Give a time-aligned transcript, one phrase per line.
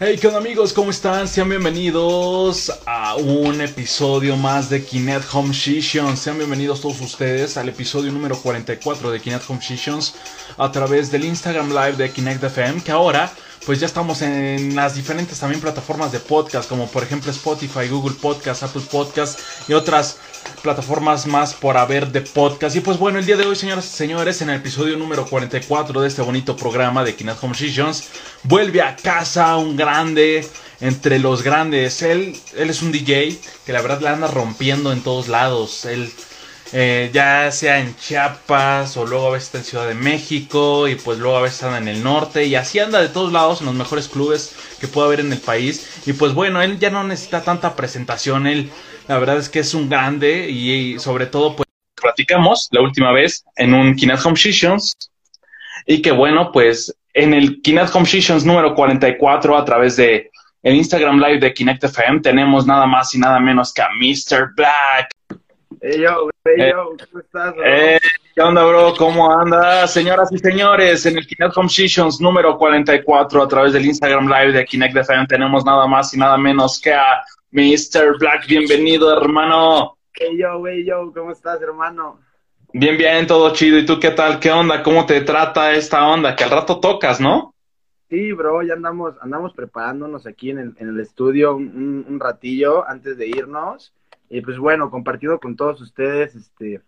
[0.00, 0.72] Hey, ¿qué onda amigos?
[0.72, 1.26] ¿Cómo están?
[1.26, 6.20] Sean bienvenidos a un episodio más de Kinect Home Sessions.
[6.20, 10.14] Sean bienvenidos todos ustedes al episodio número 44 de Kinect Home Sessions
[10.56, 13.32] a través del Instagram Live de Kinect FM, que ahora
[13.66, 18.14] pues ya estamos en las diferentes también plataformas de podcast, como por ejemplo Spotify, Google
[18.14, 20.18] Podcast, Apple Podcast y otras
[20.62, 22.76] plataformas más por haber de podcast.
[22.76, 26.00] Y pues bueno, el día de hoy, señoras y señores, en el episodio número 44
[26.00, 28.08] de este bonito programa de Kinect Home Sessions,
[28.42, 30.46] vuelve a casa un grande
[30.80, 32.02] entre los grandes.
[32.02, 35.84] Él, él es un DJ que la verdad le anda rompiendo en todos lados.
[35.84, 36.12] Él
[36.72, 40.96] eh, ya sea en Chiapas o luego a veces está en Ciudad de México y
[40.96, 43.66] pues luego a veces anda en el norte y así anda de todos lados en
[43.66, 47.04] los mejores clubes que pueda haber en el país y pues bueno, él ya no
[47.04, 48.70] necesita tanta presentación, él
[49.06, 53.44] la verdad es que es un grande y, sobre todo pues platicamos la última vez
[53.56, 54.94] en un Kinect Home Sessions
[55.86, 60.30] y que bueno, pues en el Kinect Home Sessions número 44 a través de
[60.62, 64.52] el Instagram Live de Kinect FM tenemos nada más y nada menos que a Mr.
[64.54, 65.08] Black.
[65.80, 67.54] Hey yo, hey yo, ¿cómo estás?
[67.64, 68.00] Eh,
[68.34, 68.94] ¿Qué onda, bro?
[68.98, 69.92] ¿Cómo andas?
[69.92, 74.52] Señoras y señores, en el Kinect Home Sessions número 44 a través del Instagram Live
[74.52, 78.18] de Kinect FM tenemos nada más y nada menos que a Mr.
[78.18, 79.96] Black, bienvenido, hermano.
[80.14, 82.18] Hey yo, hey yo, ¿cómo estás, hermano?
[82.72, 83.78] Bien, bien, todo chido.
[83.78, 84.40] ¿Y tú qué tal?
[84.40, 84.82] ¿Qué onda?
[84.82, 86.34] ¿Cómo te trata esta onda?
[86.34, 87.54] Que al rato tocas, ¿no?
[88.10, 92.88] Sí, bro, ya andamos, andamos preparándonos aquí en el, en el estudio un, un, ratillo
[92.88, 93.92] antes de irnos.
[94.28, 96.82] Y pues bueno, compartido con todos ustedes, este,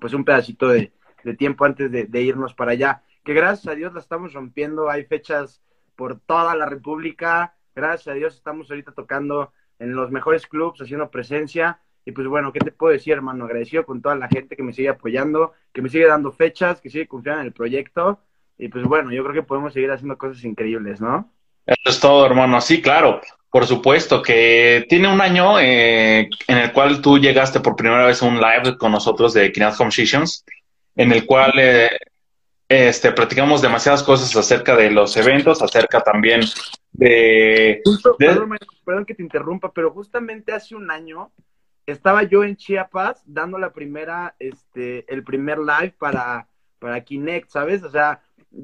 [0.00, 0.92] pues un pedacito de,
[1.24, 3.02] de tiempo antes de, de irnos para allá.
[3.24, 4.90] Que gracias a Dios la estamos rompiendo.
[4.90, 5.60] Hay fechas
[5.96, 7.54] por toda la República.
[7.74, 11.80] Gracias a Dios estamos ahorita tocando en los mejores clubs, haciendo presencia.
[12.04, 13.44] Y pues bueno, ¿qué te puedo decir, hermano?
[13.44, 16.88] Agradecido con toda la gente que me sigue apoyando, que me sigue dando fechas, que
[16.88, 18.20] sigue confiando en el proyecto.
[18.58, 21.32] Y pues bueno, yo creo que podemos seguir haciendo cosas increíbles, ¿no?
[21.66, 22.60] Eso es todo, hermano.
[22.60, 23.20] Sí, claro.
[23.56, 28.22] Por supuesto que tiene un año eh, en el cual tú llegaste por primera vez
[28.22, 30.44] a un live con nosotros de Kinect Home Sessions,
[30.94, 31.88] en el cual eh,
[32.68, 36.42] este, platicamos demasiadas cosas acerca de los eventos, acerca también
[36.92, 37.80] de...
[37.82, 38.26] Justo, de...
[38.26, 41.32] Perdón, perdón, que te interrumpa, pero justamente hace un año
[41.86, 46.46] estaba yo en Chiapas dando la primera, este, el primer live para,
[46.78, 47.82] para Kinect, ¿sabes?
[47.84, 48.20] O sea,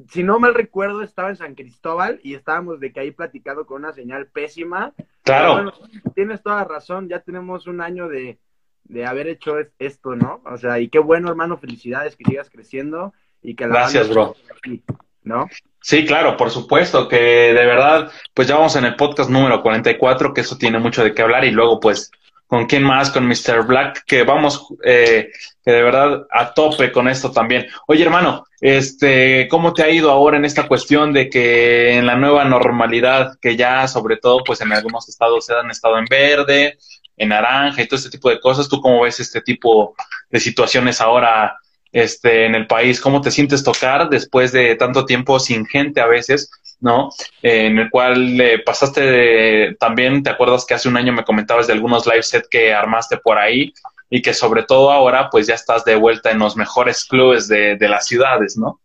[0.09, 3.83] si no mal recuerdo, estaba en San Cristóbal y estábamos de que ahí platicando con
[3.83, 4.93] una señal pésima.
[5.23, 5.53] Claro.
[5.53, 5.73] Bueno,
[6.15, 8.39] tienes toda razón, ya tenemos un año de,
[8.85, 10.41] de haber hecho esto, ¿no?
[10.45, 14.35] O sea, y qué bueno, hermano, felicidades, que sigas creciendo y que la Gracias, bro.
[14.55, 14.83] Aquí,
[15.23, 15.47] ¿No?
[15.81, 20.33] Sí, claro, por supuesto, que de verdad, pues ya vamos en el podcast número 44,
[20.33, 22.11] que eso tiene mucho de qué hablar, y luego, pues,
[22.53, 23.09] ¿con quién más?
[23.09, 23.65] Con Mr.
[23.65, 25.31] Black, que vamos, eh,
[25.65, 27.65] que de verdad a tope con esto también.
[27.87, 32.15] Oye, hermano, este, ¿cómo te ha ido ahora en esta cuestión de que en la
[32.15, 36.77] nueva normalidad, que ya sobre todo, pues en algunos estados se han estado en verde,
[37.17, 39.95] en naranja y todo este tipo de cosas, ¿tú cómo ves este tipo
[40.29, 41.57] de situaciones ahora?
[41.93, 46.07] este, en el país, cómo te sientes tocar después de tanto tiempo sin gente a
[46.07, 46.49] veces,
[46.83, 47.09] ¿no?
[47.41, 51.65] Eh, en el cual eh, pasaste también, ¿te acuerdas que hace un año me comentabas
[51.65, 53.73] de algunos live set que armaste por ahí
[54.09, 57.77] y que sobre todo ahora pues ya estás de vuelta en los mejores clubes de,
[57.77, 58.81] de las ciudades, ¿no?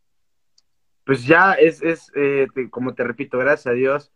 [1.05, 4.13] Pues ya es, es eh, como te repito, gracias a Dios,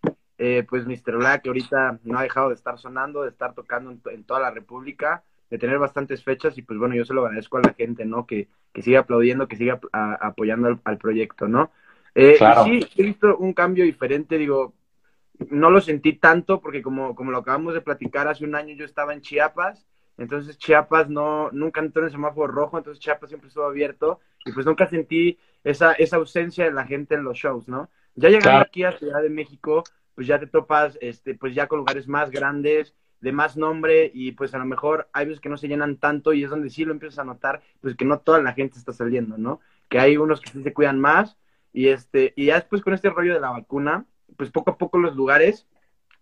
[0.69, 1.19] pues Mr.
[1.19, 5.22] Black ahorita no ha dejado de estar sonando, de estar tocando en, toda la República
[5.50, 8.26] de tener bastantes fechas y pues bueno, yo se lo agradezco a la gente, ¿no?
[8.26, 11.70] Que, que siga aplaudiendo, que siga apoyando al, proyecto, ¿no?
[12.15, 12.65] Eh, claro.
[12.65, 14.75] Sí, he visto un cambio diferente, digo,
[15.50, 18.84] no lo sentí tanto porque como, como lo acabamos de platicar, hace un año yo
[18.84, 19.87] estaba en Chiapas,
[20.19, 24.53] entonces Chiapas no, nunca entró en el semáforo rojo, entonces Chiapas siempre estuvo abierto y
[24.53, 27.89] pues nunca sentí esa, esa ausencia de la gente en los shows, ¿no?
[28.15, 28.67] Ya llegando claro.
[28.67, 29.84] aquí a Ciudad de México,
[30.15, 34.33] pues ya te topas, este, pues ya con lugares más grandes, de más nombre y
[34.33, 36.84] pues a lo mejor hay veces que no se llenan tanto y es donde sí
[36.84, 39.61] lo empiezas a notar, pues que no toda la gente está saliendo, ¿no?
[39.89, 41.39] Que hay unos que sí se cuidan más
[41.72, 44.05] y este y ya después con este rollo de la vacuna,
[44.37, 45.66] pues poco a poco los lugares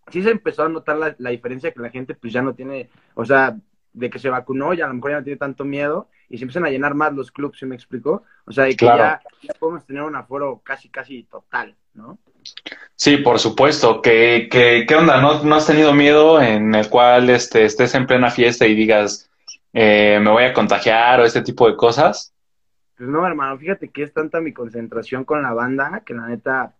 [0.09, 2.89] sí se empezó a notar la, la diferencia que la gente pues ya no tiene,
[3.15, 3.55] o sea,
[3.93, 6.45] de que se vacunó y a lo mejor ya no tiene tanto miedo y se
[6.45, 8.23] empiezan a llenar más los clubs, ¿sí me explico?
[8.45, 8.99] O sea, de que claro.
[8.99, 12.17] ya, ya podemos tener un aforo casi, casi total, ¿no?
[12.95, 14.01] Sí, por supuesto.
[14.01, 15.19] ¿Qué, qué, qué onda?
[15.21, 19.29] ¿No, ¿No has tenido miedo en el cual este, estés en plena fiesta y digas,
[19.73, 22.30] eh, me voy a contagiar o este tipo de cosas?
[23.01, 26.75] Pues no, hermano, fíjate que es tanta mi concentración con la banda que la neta...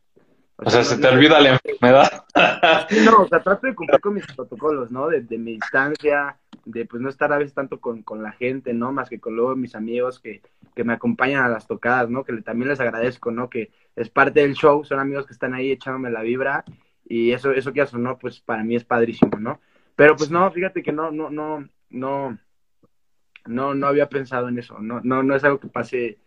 [0.55, 2.25] O, o sea, sea, se no, te olvida la enfermedad.
[3.05, 5.07] no, o sea, trato de cumplir con mis protocolos, ¿no?
[5.07, 8.71] De, de mi distancia, de pues no estar a veces tanto con, con la gente,
[8.71, 8.91] ¿no?
[8.91, 10.43] Más que con luego mis amigos que,
[10.75, 12.23] que me acompañan a las tocadas, ¿no?
[12.23, 13.49] Que le, también les agradezco, ¿no?
[13.49, 16.63] Que es parte del show, son amigos que están ahí echándome la vibra
[17.03, 18.19] y eso, eso que hace, ¿no?
[18.19, 19.59] Pues para mí es padrísimo, ¿no?
[19.95, 22.37] Pero pues no, fíjate que no, no, no, no,
[23.45, 26.17] no, no había pensado en eso, no, no, no es algo que pase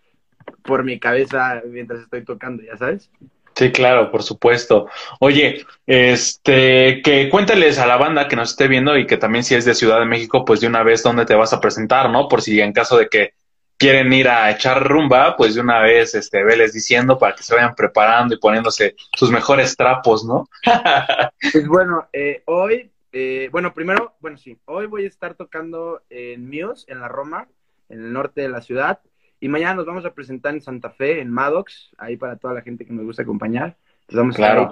[0.63, 3.11] por mi cabeza mientras estoy tocando, ya sabes.
[3.55, 4.89] Sí, claro, por supuesto.
[5.21, 9.55] Oye, este, que cuéntales a la banda que nos esté viendo y que también si
[9.55, 12.29] es de Ciudad de México, pues de una vez dónde te vas a presentar, ¿no?
[12.29, 13.35] Por si en caso de que
[13.77, 17.55] quieren ir a echar rumba, pues de una vez, este, veles diciendo para que se
[17.55, 20.49] vayan preparando y poniéndose sus mejores trapos, ¿no?
[21.53, 26.51] pues bueno, eh, hoy, eh, bueno, primero, bueno, sí, hoy voy a estar tocando en
[26.51, 27.49] Muse, en la Roma,
[27.89, 28.99] en el norte de la ciudad.
[29.39, 32.63] Y mañana nos vamos a presentar en Santa Fe, en Maddox, ahí para toda la
[32.63, 33.77] gente que nos gusta acompañar.
[34.11, 34.71] vamos, a estar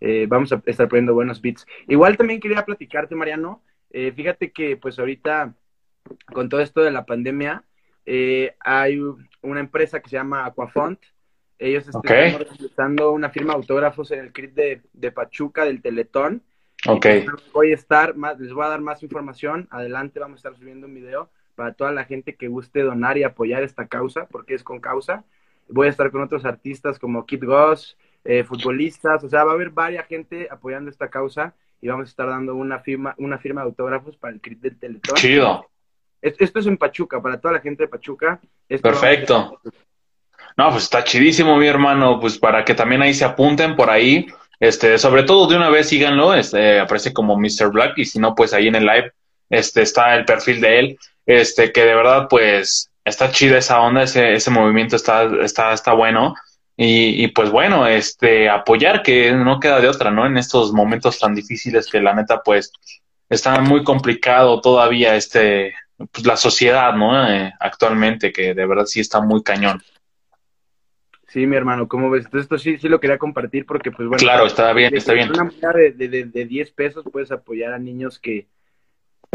[0.00, 1.64] eh, vamos a estar poniendo buenos beats.
[1.86, 3.62] Igual también quería platicarte, Mariano.
[3.90, 5.54] Eh, fíjate que pues ahorita,
[6.32, 7.64] con todo esto de la pandemia,
[8.04, 9.00] eh, hay
[9.42, 11.00] una empresa que se llama Aquafont.
[11.58, 16.42] Ellos están realizando una firma de autógrafos en el CRIT de, Pachuca, del Teletón.
[16.86, 17.06] Ok.
[17.52, 19.66] voy a estar, más, les voy a dar más información.
[19.70, 23.24] Adelante vamos a estar subiendo un video para toda la gente que guste donar y
[23.24, 25.24] apoyar esta causa, porque es con causa.
[25.68, 29.54] Voy a estar con otros artistas como Kid Goss, eh, futbolistas, o sea, va a
[29.54, 33.62] haber varias gente apoyando esta causa y vamos a estar dando una firma, una firma
[33.62, 35.16] de autógrafos para el CRIT del Teletón.
[35.16, 35.66] Chido.
[36.20, 38.40] Esto es en Pachuca, para toda la gente de Pachuca.
[38.68, 39.60] Perfecto.
[40.56, 44.26] No, pues está chidísimo, mi hermano, pues para que también ahí se apunten por ahí.
[44.60, 47.70] Este, sobre todo de una vez síganlo, este, aparece como Mr.
[47.70, 49.12] Black y si no, pues ahí en el live
[49.50, 54.02] este, está el perfil de él este, que de verdad, pues, está chida esa onda,
[54.02, 56.34] ese, ese movimiento está, está, está bueno.
[56.74, 60.24] Y, y, pues bueno, este, apoyar que no queda de otra, ¿no?
[60.24, 62.72] En estos momentos tan difíciles que la neta, pues,
[63.28, 65.74] está muy complicado todavía este,
[66.10, 67.30] pues la sociedad, ¿no?
[67.30, 69.82] Eh, actualmente, que de verdad sí está muy cañón.
[71.28, 72.24] Sí, mi hermano, ¿cómo ves?
[72.24, 74.18] Entonces, esto sí, sí lo quería compartir porque, pues bueno.
[74.18, 75.30] Claro, está bien, está bien.
[75.30, 78.46] Una moneda de, de, de 10 pesos puedes apoyar a niños que,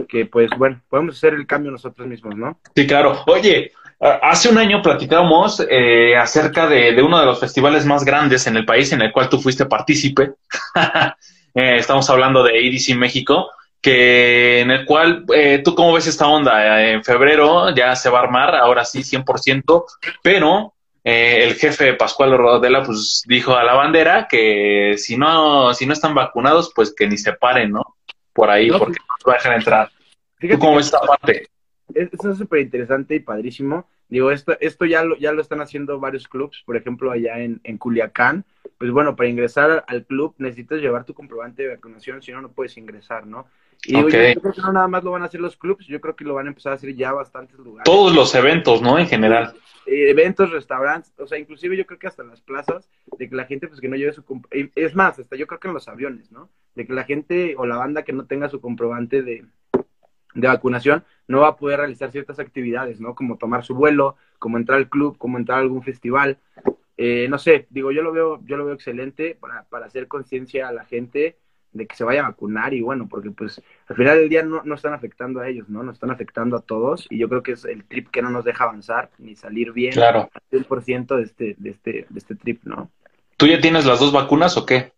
[0.08, 2.60] que pues bueno, podemos hacer el cambio nosotros mismos, ¿no?
[2.76, 3.24] Sí, claro.
[3.28, 8.58] Oye, hace un año platicamos eh, acerca de, uno de los festivales más grandes en
[8.58, 10.34] el país en el cual tú fuiste partícipe.
[11.56, 16.26] Eh, estamos hablando de EDC México, que en el cual, eh, ¿tú cómo ves esta
[16.26, 16.84] onda?
[16.84, 19.86] En febrero ya se va a armar, ahora sí, 100%,
[20.24, 20.74] pero
[21.04, 26.16] el jefe Pascual Rodela pues dijo a la bandera que si no, si no están
[26.16, 27.96] vacunados, pues que ni se paren, ¿no?
[28.34, 29.92] por ahí porque no te va a dejar entrar.
[30.40, 31.48] ¿Tú cómo ves esta parte?
[31.94, 33.88] Esto es súper interesante y padrísimo.
[34.10, 37.62] Digo, esto, esto ya, lo, ya lo están haciendo varios clubs, por ejemplo, allá en,
[37.64, 38.44] en Culiacán.
[38.78, 42.52] Pues bueno, para ingresar al club necesitas llevar tu comprobante de vacunación, si no, no
[42.52, 43.48] puedes ingresar, ¿no?
[43.86, 46.16] Y yo creo que no nada más lo van a hacer los clubs, yo creo
[46.16, 47.86] que lo van a empezar a hacer ya bastantes lugares.
[47.86, 48.98] Todos los eventos, ¿no?
[48.98, 49.54] En general.
[49.86, 53.46] Eh, eventos, restaurantes, o sea, inclusive yo creo que hasta las plazas, de que la
[53.46, 54.24] gente pues que no lleve su...
[54.76, 56.50] Es más, hasta yo creo que en los aviones, ¿no?
[56.76, 59.46] De que la gente o la banda que no tenga su comprobante de,
[60.34, 63.16] de vacunación no va a poder realizar ciertas actividades, ¿no?
[63.16, 66.38] Como tomar su vuelo, como entrar al club, como entrar a algún festival.
[66.98, 70.68] Eh, no sé, digo, yo lo veo, yo lo veo excelente para, para hacer conciencia
[70.68, 71.38] a la gente
[71.74, 74.62] de que se vaya a vacunar y bueno, porque pues al final del día no,
[74.64, 75.84] no están afectando a ellos, ¿no?
[75.84, 78.46] Nos están afectando a todos y yo creo que es el trip que no nos
[78.46, 80.30] deja avanzar ni salir bien claro.
[80.34, 82.92] al 100% de este, de, este, de este trip, ¿no?
[83.38, 84.94] ¿Tú ya tienes las dos vacunas o qué?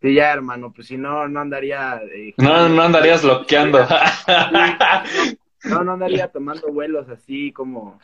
[0.00, 2.00] Sí, ya, hermano, pues si no, no andaría...
[2.14, 3.80] Eh, no, no andarías bloqueando.
[5.64, 8.00] no, no andaría tomando vuelos así como...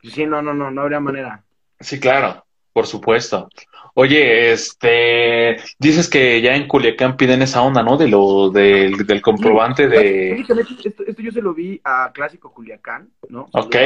[0.00, 1.44] Pues sí, no, no, no, no habría manera.
[1.78, 2.45] Sí, claro.
[2.76, 3.48] Por supuesto.
[3.94, 7.96] Oye, este, dices que ya en Culiacán piden esa onda, ¿no?
[7.96, 10.32] De lo del, comprobante de.
[10.32, 10.54] Esto,
[11.06, 13.48] esto, yo se lo vi a Clásico Culiacán, ¿no?
[13.54, 13.76] Ok.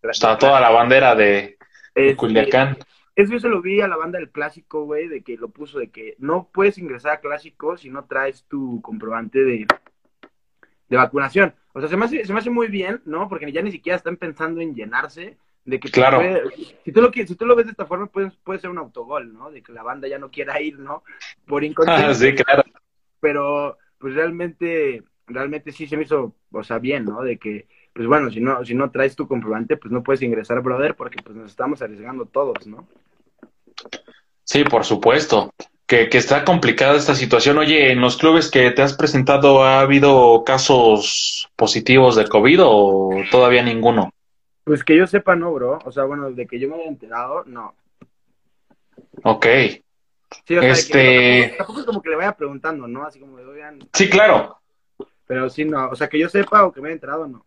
[0.00, 1.58] Está toda la bandera de,
[1.94, 2.78] este, Culiacán.
[3.14, 5.78] Eso yo se lo vi a la banda del Clásico, güey, de que lo puso
[5.78, 9.66] de que no puedes ingresar a Clásico si no traes tu comprobante de,
[10.88, 11.54] de vacunación.
[11.74, 13.28] O sea, se me, hace, se me hace muy bien, ¿no?
[13.28, 16.22] Porque ya ni siquiera están pensando en llenarse de que claro.
[16.84, 19.34] si, tú lo, si tú lo ves de esta forma, puede, puede ser un autogol,
[19.34, 19.50] ¿no?
[19.50, 21.02] De que la banda ya no quiera ir, ¿no?
[21.44, 22.14] Por inconsciencia.
[22.14, 22.62] sí, claro.
[23.18, 27.22] Pero, pues realmente, realmente sí se me hizo, o sea, bien, ¿no?
[27.22, 30.60] De que, pues bueno, si no, si no traes tu comprobante, pues no puedes ingresar,
[30.62, 32.86] brother, porque pues nos estamos arriesgando todos, ¿no?
[34.44, 35.52] Sí, por supuesto.
[35.86, 37.58] Que, que está complicada esta situación.
[37.58, 43.10] Oye, en los clubes que te has presentado, ¿ha habido casos positivos de COVID o
[43.30, 44.12] todavía ninguno?
[44.66, 45.78] Pues que yo sepa, no, bro.
[45.84, 47.72] O sea, bueno, de que yo me haya enterado, no.
[49.22, 49.46] Ok.
[50.44, 51.54] Sí, o sea, este...
[51.56, 53.06] tampoco, es como que le vaya preguntando, ¿no?
[53.06, 53.78] Así como oigan.
[53.92, 54.58] Sí, claro.
[55.24, 55.88] Pero sí, no.
[55.88, 57.46] O sea, que yo sepa o que me haya enterado, no.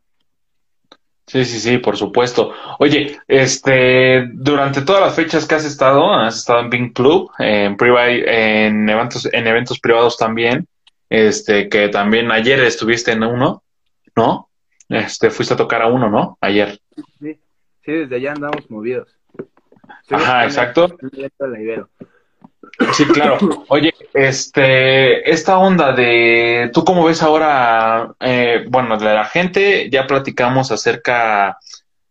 [1.27, 2.53] Sí, sí, sí, por supuesto.
[2.79, 7.75] Oye, este, durante todas las fechas que has estado, has estado en Pink Club, en
[7.75, 10.69] private, en eventos, en eventos privados también,
[11.09, 13.61] este, que también ayer estuviste en uno,
[14.15, 14.49] ¿no?
[14.87, 16.37] Este, fuiste a tocar a uno, ¿no?
[16.39, 16.79] Ayer.
[17.19, 17.39] Sí,
[17.85, 19.07] sí desde allá andamos movidos.
[20.09, 20.97] Ajá, exacto.
[22.93, 23.37] Sí, claro.
[23.67, 28.13] Oye, este, esta onda de, ¿tú cómo ves ahora?
[28.19, 31.57] Eh, bueno, de la gente ya platicamos acerca,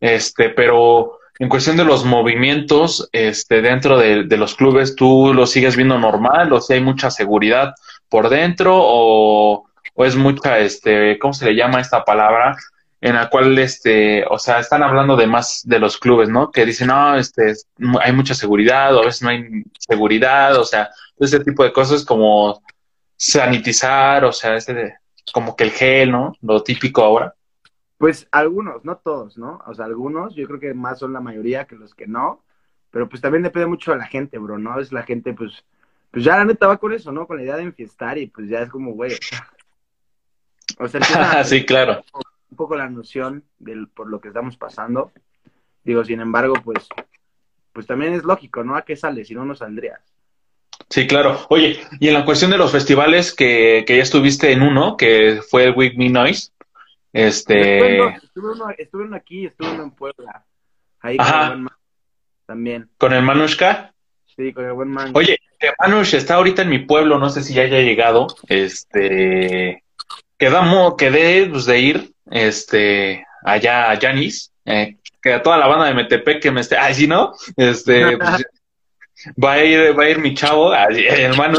[0.01, 5.47] este, pero en cuestión de los movimientos, este, dentro de, de los clubes, ¿tú lo
[5.47, 7.75] sigues viendo normal o si hay mucha seguridad
[8.09, 12.57] por dentro o, o es mucha, este, ¿cómo se le llama esta palabra?
[13.01, 16.51] En la cual, este, o sea, están hablando de más de los clubes, ¿no?
[16.51, 17.55] Que dicen, no, este,
[18.01, 22.05] hay mucha seguridad, o a veces no hay seguridad, o sea, ese tipo de cosas
[22.05, 22.61] como
[23.17, 24.97] sanitizar, o sea, este,
[25.33, 26.35] como que el gel, ¿no?
[26.43, 27.35] Lo típico ahora.
[27.99, 29.61] Pues algunos, no todos, ¿no?
[29.67, 32.43] O sea, algunos, yo creo que más son la mayoría que los que no,
[32.91, 34.81] pero pues también depende mucho de la gente, bro, ¿no?
[34.81, 35.65] Es la gente, pues,
[36.11, 37.27] pues ya la neta va con eso, ¿no?
[37.29, 39.13] Con la idea de enfiestar y pues ya es como, güey,
[40.79, 41.01] o sea,
[41.45, 42.03] sí, claro
[42.51, 45.13] un poco la noción del, por lo que estamos pasando.
[45.85, 46.89] Digo, sin embargo, pues,
[47.73, 48.77] pues también es lógico, ¿no?
[48.77, 49.25] ¿A qué sale?
[49.25, 50.01] Si no, no saldrías.
[50.89, 51.47] Sí, claro.
[51.51, 55.41] Oye, y en la cuestión de los festivales que, que ya estuviste en uno, que
[55.49, 56.53] fue el Week Me Noise,
[57.13, 58.15] este...
[58.15, 60.45] Estuve uno, estuve uno aquí, estuve uno en Puebla.
[61.01, 61.77] Ahí con el buen man,
[62.47, 62.91] también.
[62.97, 63.93] ¿Con el Manushka?
[64.37, 65.11] Sí, con el buen man.
[65.15, 65.39] Oye,
[65.81, 68.27] Manush está ahorita en mi pueblo, no sé si ya haya llegado.
[68.49, 69.85] Este...
[70.39, 75.87] Quedamos, quedé pues, de ir este, allá a Yanis, eh, que a toda la banda
[75.87, 78.45] de Metepec que me esté, ay, si no, este, pues,
[79.43, 81.59] va a ir, va a ir mi chavo, hermano,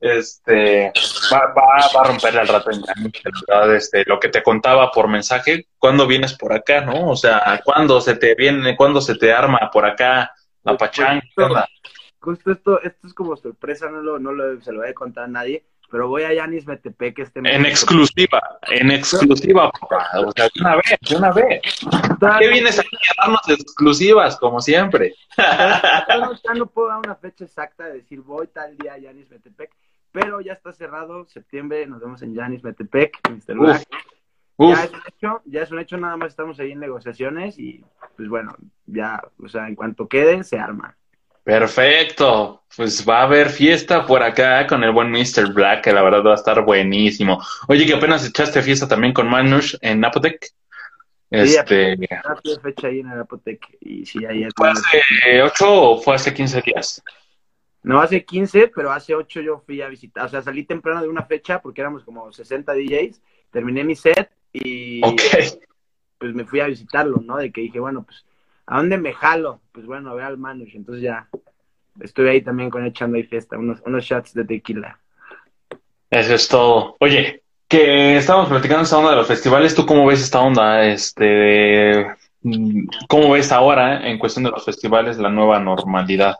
[0.00, 0.92] este,
[1.32, 5.66] va, va, a romperle al rato en verdad, este, lo que te contaba por mensaje,
[5.78, 7.10] ¿cuándo vienes por acá, no?
[7.10, 10.32] O sea, ¿cuándo se te viene, cuándo se te arma por acá
[10.62, 11.22] la pues, pachanga?
[12.20, 15.24] Justo esto, esto es como sorpresa, no lo, no lo, se lo voy a contar
[15.24, 19.70] a nadie, pero voy a Yanis Metepec este En exclusiva, en exclusiva,
[20.24, 21.60] O sea, de una vez, de una vez.
[22.38, 25.14] qué vienes aquí a darnos exclusivas, como siempre?
[25.36, 29.70] ya no puedo dar una fecha exacta de decir voy tal día a Yanis Metepec,
[30.12, 33.56] pero ya está cerrado, septiembre, nos vemos en Yanis Metepec, Mr.
[33.56, 33.88] Black.
[34.58, 37.82] Ya es un hecho, ya es un hecho, nada más estamos ahí en negociaciones y
[38.16, 38.54] pues bueno,
[38.84, 40.96] ya, o sea, en cuanto queden, se arma.
[41.42, 42.62] Perfecto.
[42.76, 45.52] Pues va a haber fiesta por acá con el buen Mr.
[45.52, 47.42] Black, que la verdad va a estar buenísimo.
[47.66, 50.46] Oye, que apenas echaste fiesta también con Manush en Apotec.
[51.30, 51.96] Este...
[51.96, 53.66] Sí, fecha ahí en el Apotec.
[53.80, 57.02] Y sí, ahí ¿Fue hace 8 o fue hace 15 días?
[57.82, 60.26] No, hace 15, pero hace 8 yo fui a visitar.
[60.26, 63.20] O sea, salí temprano de una fecha porque éramos como 60 DJs.
[63.50, 65.00] Terminé mi set y
[66.18, 67.38] pues me fui a visitarlo, ¿no?
[67.38, 68.24] De que dije, bueno, pues
[68.66, 69.60] ¿A dónde me jalo?
[69.72, 70.76] Pues bueno, a ver al Manush.
[70.76, 71.28] Entonces ya
[72.00, 74.98] estuve ahí también con echando ahí fiesta, unos, unos shots de tequila.
[76.10, 76.96] Eso es todo.
[77.00, 80.84] Oye, que estamos platicando esta onda de los festivales, ¿tú cómo ves esta onda?
[80.86, 82.06] Este,
[83.08, 86.36] ¿Cómo ves ahora en cuestión de los festivales la nueva normalidad?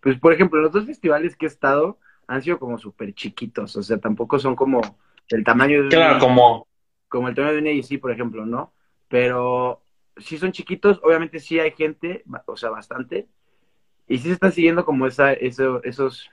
[0.00, 3.82] Pues, por ejemplo, los dos festivales que he estado han sido como súper chiquitos, o
[3.82, 4.80] sea, tampoco son como
[5.28, 5.88] el tamaño de...
[5.88, 6.66] Claro, como...
[7.08, 8.72] Como el tamaño de un por ejemplo, ¿no?
[9.08, 9.82] Pero
[10.18, 13.28] si son chiquitos, obviamente sí hay gente, o sea, bastante,
[14.06, 16.30] y sí se están siguiendo como esa, esos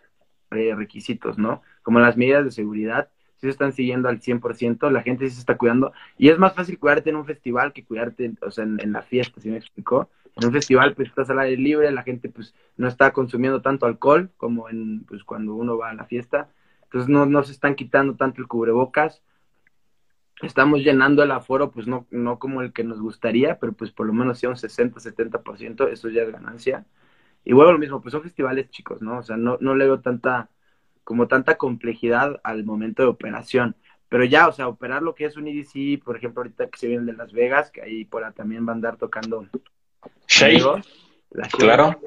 [0.51, 1.61] eh, requisitos, ¿no?
[1.83, 5.41] Como las medidas de seguridad, sí se están siguiendo al 100%, la gente sí se
[5.41, 8.91] está cuidando, y es más fácil cuidarte en un festival que cuidarte, o sea, en,
[8.91, 10.09] la fiesta, ¿sí me explicó?
[10.35, 13.85] En un festival, pues estás al aire libre, la gente, pues, no está consumiendo tanto
[13.85, 16.49] alcohol como en, pues, cuando uno va a la fiesta,
[16.83, 19.21] entonces no, no se están quitando tanto el cubrebocas,
[20.41, 24.05] estamos llenando el aforo, pues no, no como el que nos gustaría, pero pues por
[24.07, 26.85] lo menos sea un 60, 70%, eso ya es ganancia.
[27.43, 29.19] Y bueno, lo mismo, pues son festivales chicos, ¿no?
[29.19, 30.49] O sea, no, no le veo tanta,
[31.03, 33.75] como tanta complejidad al momento de operación.
[34.09, 36.87] Pero ya, o sea, operar lo que es un EDC, por ejemplo, ahorita que se
[36.87, 39.47] viene de Las Vegas, que ahí por también va a andar tocando.
[40.27, 40.81] Shea.
[41.57, 41.99] Claro.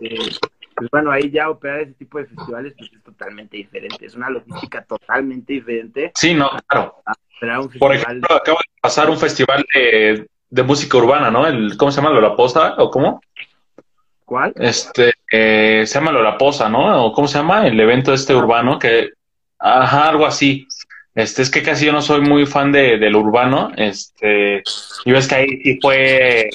[0.00, 0.38] Este,
[0.74, 4.30] pues bueno, ahí ya operar ese tipo de festivales pues es totalmente diferente, es una
[4.30, 6.12] logística totalmente diferente.
[6.14, 7.02] Sí, no, claro.
[7.78, 11.46] Por ejemplo, acaba de pasar un festival de, de música urbana, ¿no?
[11.46, 12.14] El, ¿Cómo se llama?
[12.14, 13.20] ¿Lola Posa o cómo?
[14.24, 14.52] ¿Cuál?
[14.56, 17.04] Este, eh, se llama Lola Posa, ¿no?
[17.04, 17.66] ¿O cómo se llama?
[17.66, 19.10] El evento este urbano que,
[19.58, 20.66] ajá, algo así.
[21.14, 24.62] Este, es que casi yo no soy muy fan de, del urbano, este,
[25.04, 26.48] y ves que ahí sí fue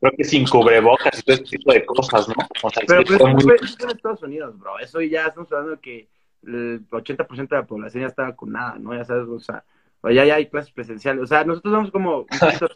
[0.00, 2.34] creo que sin cubrebocas y todo ese tipo de cosas, ¿no?
[2.62, 3.54] O sea, pero, pero muy...
[3.62, 4.78] eso en Estados Unidos, bro.
[4.78, 6.08] Eso ya estamos hablando de que
[6.44, 8.94] el 80% de la población ya está vacunada, ¿no?
[8.94, 9.64] Ya sabes, o sea,
[10.00, 11.22] o ya, ya hay clases presenciales.
[11.22, 12.68] O sea, nosotros vamos como un poquito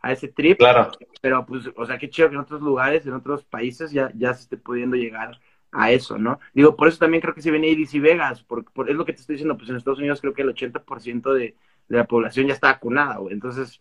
[0.00, 0.58] a ese trip.
[0.58, 0.90] Claro.
[1.20, 4.34] Pero pues, o sea, qué chido que en otros lugares, en otros países ya, ya
[4.34, 5.38] se esté pudiendo llegar
[5.72, 6.40] a eso, ¿no?
[6.52, 9.12] Digo, por eso también creo que se viene ADC Vegas, porque por, es lo que
[9.12, 11.54] te estoy diciendo, pues en Estados Unidos creo que el 80% de,
[11.88, 13.34] de la población ya está vacunada, güey.
[13.34, 13.80] Entonces,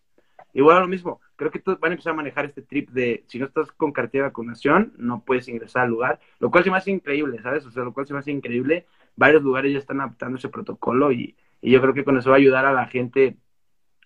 [0.60, 3.40] igual lo mismo, creo que todos van a empezar a manejar este trip de si
[3.40, 6.78] no estás con cartilla de vacunación, no puedes ingresar al lugar, lo cual se me
[6.78, 7.66] hace increíble, ¿sabes?
[7.66, 8.86] O sea, lo cual se me hace increíble.
[9.16, 12.36] Varios lugares ya están adaptando ese protocolo y, y yo creo que con eso va
[12.36, 13.38] a ayudar a la gente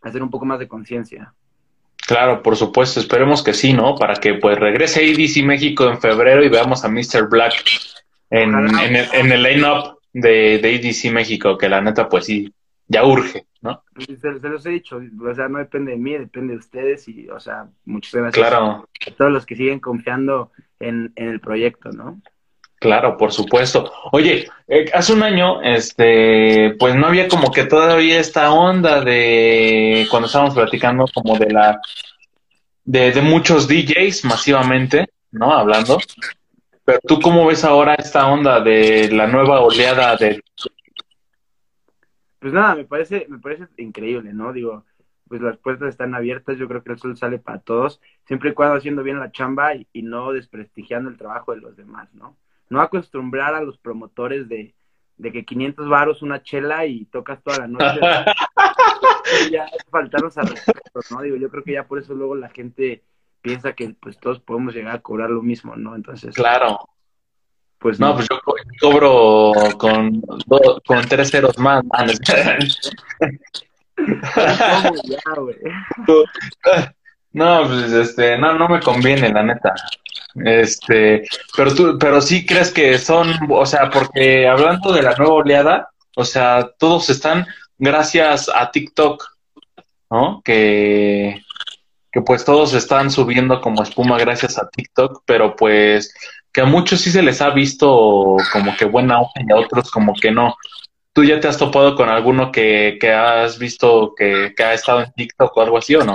[0.01, 1.33] a hacer un poco más de conciencia.
[2.05, 3.95] Claro, por supuesto, esperemos que sí, ¿no?
[3.95, 7.29] Para que pues regrese ADC México en febrero y veamos a Mr.
[7.29, 7.53] Black
[8.29, 12.53] en, en el, en el line-up de, de ADC México, que la neta pues sí,
[12.87, 13.83] ya urge, ¿no?
[13.97, 17.29] Se, se, los he dicho, o sea, no depende de mí, depende de ustedes y,
[17.29, 18.87] o sea, muchas gracias claro.
[19.07, 22.21] a todos los que siguen confiando en, en el proyecto, ¿no?
[22.83, 23.93] Claro, por supuesto.
[24.11, 30.05] Oye, eh, hace un año, este, pues no había como que todavía esta onda de
[30.11, 31.79] cuando estábamos platicando como de la
[32.83, 35.53] de, de muchos DJs masivamente, ¿no?
[35.53, 35.97] Hablando.
[36.83, 40.43] Pero tú cómo ves ahora esta onda de la nueva oleada de
[42.43, 44.53] Pues nada, me parece, me parece increíble, ¿no?
[44.53, 44.85] Digo,
[45.27, 48.53] pues las puertas están abiertas, yo creo que el sol sale para todos, siempre y
[48.53, 52.37] cuando haciendo bien la chamba y, y no desprestigiando el trabajo de los demás, ¿no?
[52.73, 54.73] no acostumbrar a los promotores de,
[55.17, 57.99] de que 500 varos una chela y tocas toda la noche.
[59.51, 61.21] ya faltarnos a respeto, ¿no?
[61.21, 63.03] Digo, yo creo que ya por eso luego la gente
[63.41, 65.95] piensa que pues todos podemos llegar a cobrar lo mismo, ¿no?
[65.95, 66.33] Entonces.
[66.35, 66.79] Claro.
[67.83, 68.15] Pues no, no.
[68.15, 71.83] pues yo co- cobro con, do- con tres ceros más.
[71.93, 72.05] Ah.
[77.31, 79.73] No, pues este, no, no me conviene, la neta.
[80.45, 81.23] Este,
[81.57, 85.89] pero tú, pero sí crees que son, o sea, porque hablando de la nueva oleada,
[86.15, 87.47] o sea, todos están
[87.79, 89.23] gracias a TikTok,
[90.11, 90.41] ¿no?
[90.45, 91.41] Que,
[92.11, 96.13] que pues todos están subiendo como espuma gracias a TikTok, pero pues
[96.53, 99.89] que a muchos sí se les ha visto como que buena onda y a otros
[99.89, 100.55] como que no.
[101.11, 105.01] ¿Tú ya te has topado con alguno que, que has visto que, que ha estado
[105.01, 106.13] en TikTok o algo así o no?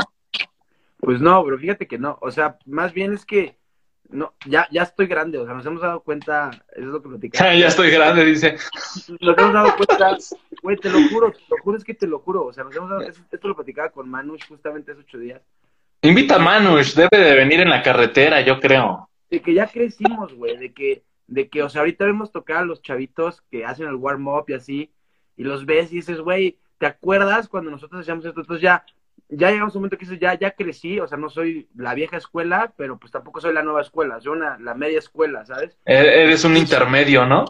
[1.00, 2.18] Pues no, pero fíjate que no.
[2.20, 3.56] O sea, más bien es que
[4.10, 7.08] no, ya, ya estoy grande, o sea, nos hemos dado cuenta, eso es lo que
[7.10, 7.54] platicaba.
[7.54, 8.56] ya estoy grande, dice.
[9.20, 10.16] Nos hemos dado cuenta,
[10.62, 12.46] güey, te lo juro, te lo juro, es que te lo juro.
[12.46, 15.42] O sea, nos hemos dado, esto lo platicaba con Manush justamente hace ocho días.
[16.02, 19.07] Invita a Manush, debe de venir en la carretera, yo creo.
[19.30, 22.64] De que ya crecimos, güey, de que, de que, o sea, ahorita vemos tocar a
[22.64, 24.92] los chavitos que hacen el warm-up y así,
[25.36, 28.40] y los ves y dices, güey, ¿te acuerdas cuando nosotros hacíamos esto?
[28.40, 28.84] Entonces ya,
[29.28, 31.94] ya llegamos a un momento que dices, ya, ya crecí, o sea, no soy la
[31.94, 35.78] vieja escuela, pero pues tampoco soy la nueva escuela, soy una, la media escuela, ¿sabes?
[35.84, 37.44] E- Eres un intermedio, ¿no?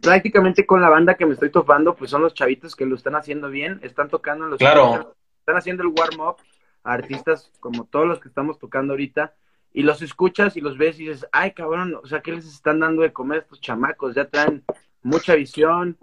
[0.00, 3.16] Prácticamente con la banda que me estoy topando, pues son los chavitos que lo están
[3.16, 5.14] haciendo bien, están tocando los Claro.
[5.40, 6.36] están haciendo el warm-up
[6.84, 9.34] a artistas como todos los que estamos tocando ahorita,
[9.72, 12.80] y los escuchas y los ves y dices, ay cabrón, o sea, ¿qué les están
[12.80, 14.14] dando de comer a estos chamacos?
[14.14, 14.64] Ya traen
[15.02, 15.96] mucha visión,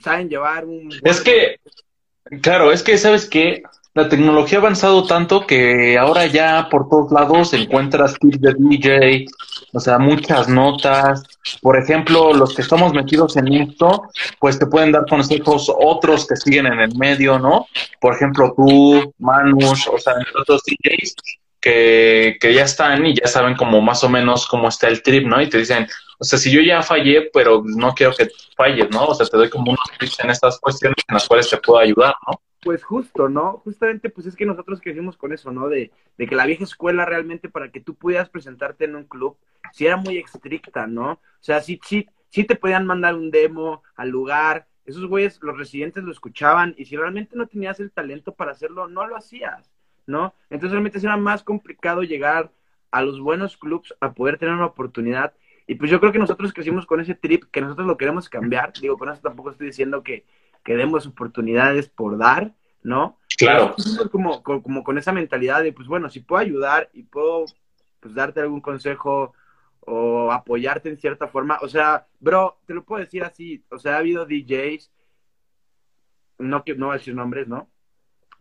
[0.00, 0.90] saben llevar un...
[1.02, 1.60] Es que,
[2.40, 3.62] claro, es que, ¿sabes qué?
[3.94, 9.26] La tecnología ha avanzado tanto que ahora ya por todos lados encuentras tips de DJ,
[9.72, 11.22] o sea, muchas notas.
[11.62, 14.08] Por ejemplo, los que estamos metidos en esto,
[14.40, 17.68] pues te pueden dar consejos otros que siguen en el medio, ¿no?
[18.00, 21.14] Por ejemplo, tú, Manush, o sea, otros DJs
[21.64, 25.26] que, que ya están y ya saben como más o menos cómo está el trip,
[25.26, 25.40] ¿no?
[25.40, 25.86] Y te dicen,
[26.18, 29.06] o sea, si yo ya fallé, pero no quiero que falles, ¿no?
[29.06, 31.78] O sea, te doy como unos tips en estas cuestiones en las cuales te puedo
[31.78, 32.38] ayudar, ¿no?
[32.60, 33.62] Pues justo, ¿no?
[33.64, 35.70] Justamente, pues es que nosotros crecimos con eso, ¿no?
[35.70, 39.38] De, de que la vieja escuela realmente para que tú pudieras presentarte en un club,
[39.72, 41.12] sí era muy estricta, ¿no?
[41.12, 45.56] O sea, sí, sí, sí te podían mandar un demo al lugar, esos güeyes, los
[45.56, 49.73] residentes lo escuchaban, y si realmente no tenías el talento para hacerlo, no lo hacías,
[50.06, 50.34] ¿no?
[50.50, 52.50] Entonces realmente era más complicado llegar
[52.90, 55.34] a los buenos clubs a poder tener una oportunidad.
[55.66, 58.72] Y pues yo creo que nosotros crecimos con ese trip, que nosotros lo queremos cambiar.
[58.80, 60.24] Digo, con eso tampoco estoy diciendo que,
[60.62, 63.18] que demos oportunidades por dar, ¿no?
[63.36, 63.74] Claro.
[64.12, 67.46] Como, como, como con esa mentalidad de, pues bueno, si puedo ayudar y puedo
[68.00, 69.32] pues darte algún consejo
[69.80, 73.96] o apoyarte en cierta forma, o sea, bro, te lo puedo decir así, o sea,
[73.96, 74.90] ha habido DJs,
[76.38, 77.68] no, que- no voy a decir nombres, ¿no?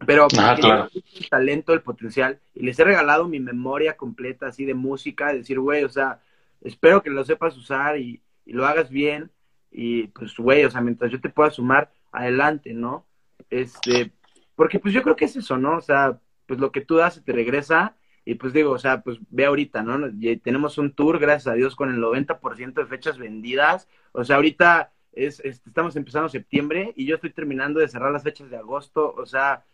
[0.05, 0.89] Pero Ah, claro.
[0.93, 5.39] el talento, el potencial, y les he regalado mi memoria completa así de música, de
[5.39, 6.19] decir, güey, o sea,
[6.61, 9.31] espero que lo sepas usar y, y lo hagas bien,
[9.71, 13.05] y pues, güey, o sea, mientras yo te pueda sumar, adelante, ¿no?
[13.49, 14.11] Este,
[14.55, 15.77] porque pues yo creo que es eso, ¿no?
[15.77, 19.01] O sea, pues lo que tú das se te regresa, y pues digo, o sea,
[19.01, 20.07] pues ve ahorita, ¿no?
[20.19, 24.35] Y tenemos un tour, gracias a Dios, con el 90% de fechas vendidas, o sea,
[24.37, 29.13] ahorita es, estamos empezando septiembre y yo estoy terminando de cerrar las fechas de agosto,
[29.17, 29.65] o sea,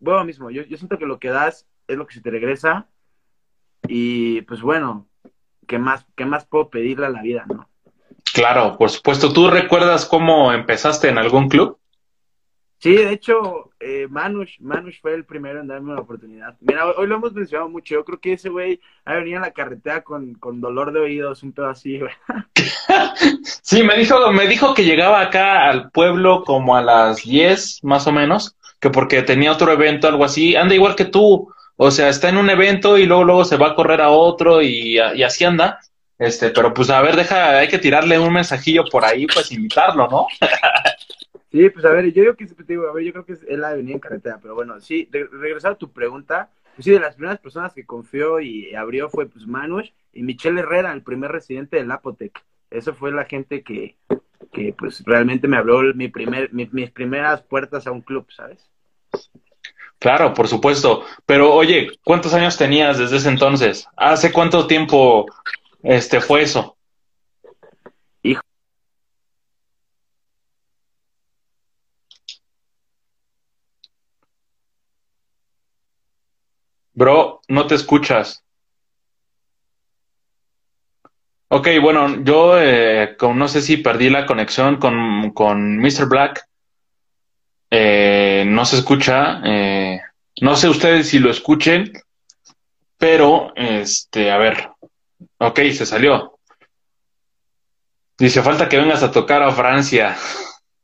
[0.00, 2.86] bueno mismo, yo, yo siento que lo que das es lo que se te regresa
[3.86, 5.08] y pues bueno,
[5.66, 7.68] ¿qué más, qué más puedo pedirle a la vida, no?
[8.32, 9.32] Claro, por supuesto.
[9.32, 11.78] ¿Tú recuerdas cómo empezaste en algún club?
[12.80, 16.56] Sí, de hecho, eh, Manush, Manush fue el primero en darme una oportunidad.
[16.60, 17.94] Mira, hoy lo hemos mencionado mucho.
[17.94, 21.42] Yo creo que ese güey ha venido en la carretera con, con dolor de oídos,
[21.42, 22.12] un pedo así, güey.
[23.62, 28.06] sí, me dijo, me dijo que llegaba acá al pueblo como a las 10, más
[28.06, 30.56] o menos, que porque tenía otro evento, algo así.
[30.56, 31.52] Anda igual que tú.
[31.76, 34.62] O sea, está en un evento y luego, luego se va a correr a otro
[34.62, 35.80] y, así anda.
[36.18, 40.08] Este, pero pues a ver, deja, hay que tirarle un mensajillo por ahí, pues invitarlo,
[40.08, 40.26] ¿no?
[41.50, 43.94] Sí, pues a ver, yo, que, a ver, yo creo que es él la venía
[43.94, 47.38] en carretera, pero bueno, sí, de, regresar a tu pregunta, pues sí, de las primeras
[47.38, 51.90] personas que confió y abrió fue pues Manush y Michelle Herrera, el primer residente del
[51.90, 52.44] Apotec.
[52.70, 53.96] Eso fue la gente que,
[54.58, 58.68] que pues realmente me abrió mi primer, mis primeras puertas a un club, ¿sabes?
[59.98, 61.04] Claro, por supuesto.
[61.26, 63.86] Pero oye, ¿cuántos años tenías desde ese entonces?
[63.96, 65.26] ¿Hace cuánto tiempo
[65.82, 66.76] este fue eso?
[76.94, 78.42] Bro, no te escuchas.
[81.50, 86.06] Ok, bueno, yo eh, no sé si perdí la conexión con, con Mr.
[86.06, 86.46] Black.
[87.70, 89.40] Eh, no se escucha.
[89.44, 89.98] Eh,
[90.42, 91.90] no sé ustedes si lo escuchen,
[92.98, 94.68] pero, este, a ver.
[95.38, 96.38] Ok, se salió.
[98.18, 100.16] Dice, falta que vengas a tocar a Francia.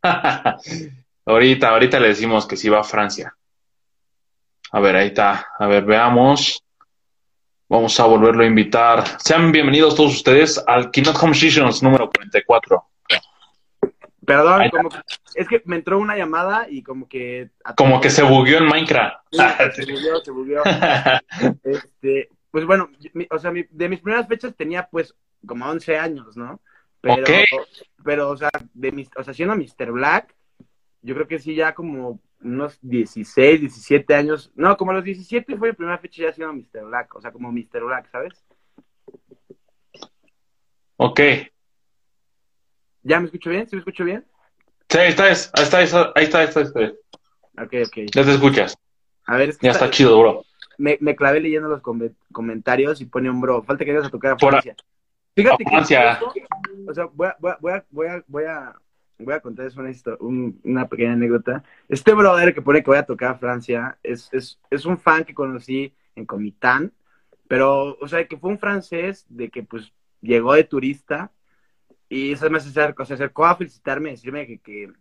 [1.26, 3.34] ahorita, ahorita le decimos que sí va a Francia.
[4.72, 5.46] A ver, ahí está.
[5.58, 6.63] A ver, veamos.
[7.66, 9.04] Vamos a volverlo a invitar.
[9.18, 12.84] Sean bienvenidos todos ustedes al Keynote Home Sessions número 44.
[14.26, 14.90] Perdón, como
[15.34, 17.50] es que me entró una llamada y como que...
[17.74, 19.16] Como que se bugueó en Minecraft.
[19.30, 20.62] se bugueó, se bugueó.
[21.64, 22.90] este, pues bueno,
[23.30, 25.14] o sea, de mis primeras fechas tenía pues
[25.46, 26.60] como 11 años, ¿no?
[27.00, 27.24] Pero,
[28.04, 29.90] pero o sea, de mis, o sea, siendo Mr.
[29.90, 30.34] Black,
[31.00, 34.52] yo creo que sí ya como unos 16, 17 años.
[34.54, 36.84] No, como a los 17 fue mi primera fecha ya siendo Mr.
[36.86, 37.84] Black, o sea, como Mr.
[37.84, 38.44] Black, ¿sabes?
[40.96, 41.20] Ok.
[43.02, 43.68] ¿Ya me escucho bien?
[43.68, 44.24] ¿Sí me escucho bien?
[44.88, 46.38] Sí, ahí está, ahí está, ahí está, ahí está.
[46.38, 46.80] Ahí está.
[47.58, 47.96] Ok, ok.
[48.14, 48.76] Ya te escuchas.
[49.26, 50.44] A ver, es que ya está, chido, bro.
[50.76, 51.82] Me, me, clavé leyendo los
[52.32, 53.62] comentarios y pone un bro.
[53.62, 54.74] Falta que vayas a tocar a Francia.
[55.34, 55.70] Fíjate que.
[55.70, 56.20] Francia.
[56.86, 58.76] o sea, voy a, voy a, voy a, voy a
[59.24, 59.90] voy a contarles una,
[60.62, 61.64] una pequeña anécdota.
[61.88, 65.24] Este brother que pone que voy a tocar a Francia es, es, es un fan
[65.24, 66.92] que conocí en Comitán,
[67.48, 71.32] pero, o sea, que fue un francés de que, pues, llegó de turista
[72.08, 74.92] y se me acercó, se acercó a felicitarme, decirme que, que,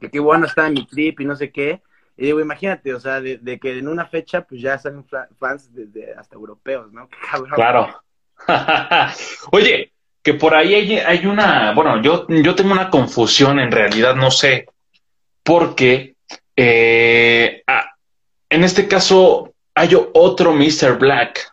[0.00, 1.82] que qué bueno estaba mi trip y no sé qué.
[2.16, 5.04] Y digo, imagínate, o sea, de, de que en una fecha, pues ya salen
[5.38, 7.08] fans desde hasta europeos, ¿no?
[7.10, 7.54] Qué cabrón.
[7.54, 8.02] Claro.
[9.52, 9.92] Oye,
[10.28, 14.66] que por ahí hay, una, bueno, yo, yo tengo una confusión en realidad, no sé,
[15.42, 16.16] porque
[16.54, 17.92] eh, ah,
[18.50, 20.98] en este caso hay otro Mr.
[20.98, 21.50] Black.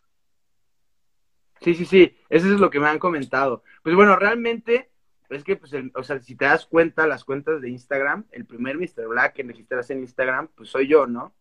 [1.62, 3.64] Sí, sí, sí, eso es lo que me han comentado.
[3.82, 4.90] Pues bueno, realmente
[5.30, 8.78] es que, pues, o sea, si te das cuenta, las cuentas de Instagram, el primer
[8.78, 9.08] Mr.
[9.08, 11.34] Black que registras en Instagram, pues soy yo, ¿no?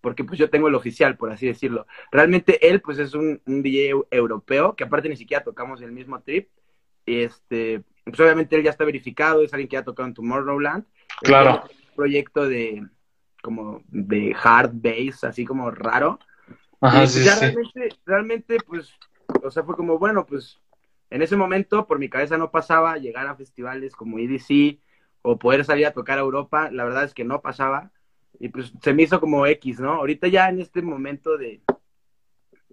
[0.00, 1.86] Porque pues yo tengo el oficial, por así decirlo.
[2.10, 6.48] Realmente él pues es un, DJ europeo, que aparte ni siquiera tocamos el mismo trip.
[7.04, 10.84] Este, pues obviamente él ya está verificado, es alguien que ha tocado en Tomorrowland.
[11.22, 11.62] Claro.
[11.64, 12.86] Un proyecto de
[13.42, 16.18] como de hard bass, así como raro.
[16.80, 17.40] Ajá, pues, sí, ya sí.
[17.46, 18.92] realmente, realmente, pues,
[19.42, 20.60] o sea, fue como, bueno, pues,
[21.10, 24.80] en ese momento por mi cabeza no pasaba llegar a festivales como EDC
[25.22, 27.90] o poder salir a tocar a Europa, la verdad es que no pasaba
[28.38, 29.92] y pues se me hizo como X, ¿no?
[29.92, 31.60] Ahorita ya en este momento de,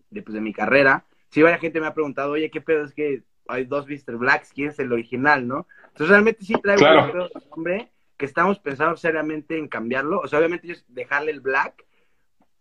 [0.09, 2.93] de, pues, de mi carrera, sí vaya gente me ha preguntado, oye, ¿qué pedo es
[2.93, 4.17] que hay dos Mr.
[4.17, 4.51] Blacks?
[4.53, 5.67] ¿Quién es el original, no?
[5.87, 10.19] Entonces realmente sí traigo un nombre que estamos pensando seriamente en cambiarlo.
[10.19, 11.85] O sea, obviamente es dejarle el black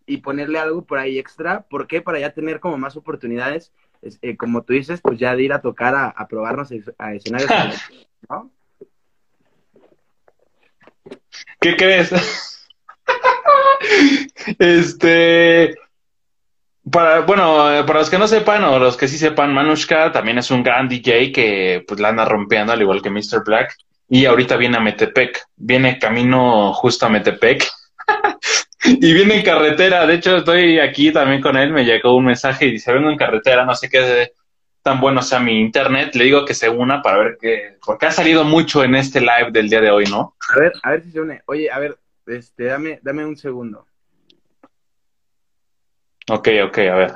[0.05, 1.61] y ponerle algo por ahí extra.
[1.61, 2.01] ¿Por qué?
[2.01, 3.71] Para ya tener como más oportunidades,
[4.21, 7.49] eh, como tú dices, pues ya de ir a tocar, a, a probarnos a escenarios,
[8.29, 8.51] ¿no?
[11.59, 12.62] ¿Qué crees?
[14.59, 15.75] Este.
[16.91, 20.51] Para, bueno, para los que no sepan o los que sí sepan, Manushka también es
[20.51, 23.41] un gran DJ que pues la anda rompiendo al igual que Mr.
[23.45, 23.77] Black
[24.09, 27.65] y ahorita viene a Metepec, viene camino justo a Metepec
[28.83, 32.65] y viene en carretera, de hecho estoy aquí también con él, me llegó un mensaje
[32.65, 34.33] y dice vengo en carretera, no sé qué,
[34.83, 38.11] tan bueno sea mi internet, le digo que se una para ver qué, porque ha
[38.11, 40.35] salido mucho en este live del día de hoy, ¿no?
[40.53, 41.41] A ver, a ver si se une.
[41.45, 43.85] Oye, a ver, este, dame, dame un segundo.
[46.29, 47.13] Ok, ok, a ver.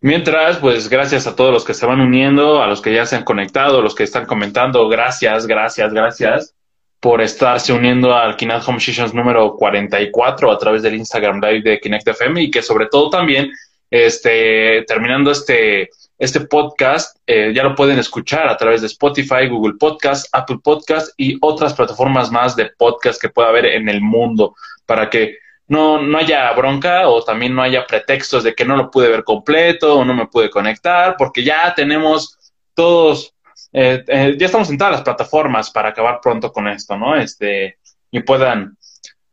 [0.00, 3.16] Mientras, pues gracias a todos los que se van uniendo, a los que ya se
[3.16, 6.54] han conectado, a los que están comentando, gracias, gracias, gracias
[7.00, 11.80] por estarse uniendo al Kinect Home Sessions número 44 a través del Instagram Live de
[11.80, 13.50] Kinect FM y que sobre todo también,
[13.90, 19.74] este, terminando este, este podcast, eh, ya lo pueden escuchar a través de Spotify, Google
[19.78, 24.54] Podcast, Apple Podcast y otras plataformas más de podcast que pueda haber en el mundo
[24.86, 28.90] para que no, no haya bronca o también no haya pretextos de que no lo
[28.90, 32.36] pude ver completo o no me pude conectar, porque ya tenemos
[32.74, 33.34] todos
[33.72, 37.16] eh, eh, ya estamos en todas las plataformas para acabar pronto con esto, ¿no?
[37.16, 37.78] Este,
[38.10, 38.76] y puedan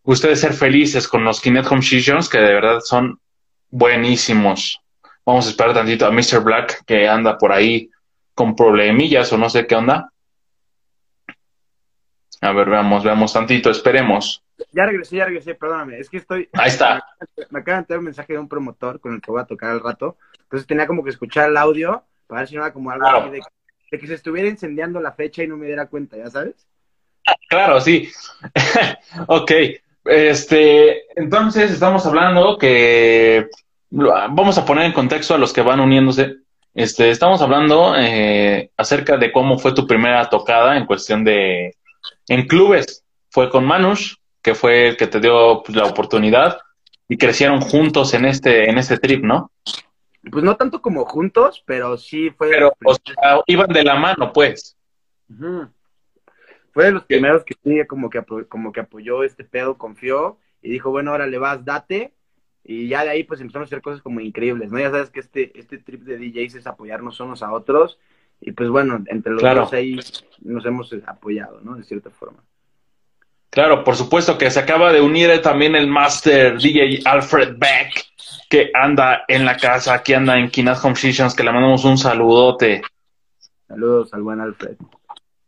[0.04, 3.20] ustedes ser felices con los Kinect Home Sessions, que de verdad son
[3.76, 4.82] buenísimos.
[5.26, 6.42] Vamos a esperar tantito a Mr.
[6.42, 7.90] Black, que anda por ahí
[8.34, 10.12] con problemillas o no sé qué onda.
[12.42, 14.42] A ver, veamos, veamos tantito, esperemos.
[14.72, 16.48] Ya regresé, ya regresé, perdóname, es que estoy...
[16.54, 17.04] Ahí está.
[17.50, 19.72] Me acaban de entrar un mensaje de un promotor con el que voy a tocar
[19.72, 22.92] al rato, entonces tenía como que escuchar el audio para ver si no era como
[22.92, 23.42] algo así de
[23.92, 26.56] de que se estuviera incendiando la fecha y no me diera cuenta, ¿ya sabes?
[27.50, 28.10] Claro, sí.
[29.28, 29.52] ok.
[30.06, 33.50] Este, entonces estamos hablando que
[33.90, 36.38] vamos a poner en contexto a los que van uniéndose.
[36.74, 41.76] Este, estamos hablando eh, acerca de cómo fue tu primera tocada en cuestión de
[42.28, 43.04] en clubes.
[43.30, 46.60] Fue con Manush, que fue el que te dio pues, la oportunidad
[47.08, 49.52] y crecieron juntos en este en este trip, ¿no?
[50.32, 52.50] Pues no tanto como juntos, pero sí fue.
[52.50, 54.76] Pero, o sea, iban de la mano, pues.
[56.72, 60.72] Fue de los primeros que sí, como que, como que apoyó este pedo, confió y
[60.72, 62.14] dijo, bueno, ahora le vas, date.
[62.68, 64.80] Y ya de ahí, pues empezaron a hacer cosas como increíbles, ¿no?
[64.80, 68.00] Ya sabes que este, este trip de DJs es apoyarnos unos a otros.
[68.42, 70.00] Y pues bueno, entre los dos ahí
[70.42, 71.76] nos hemos apoyado, ¿no?
[71.76, 72.44] De cierta forma.
[73.52, 78.06] Claro, por supuesto que se acaba de unir también el master DJ Alfred Beck
[78.50, 81.98] que anda en la casa, aquí anda en Kinas Home Sessions, que le mandamos un
[81.98, 82.82] saludote.
[83.68, 84.76] Saludos al buen Alfred.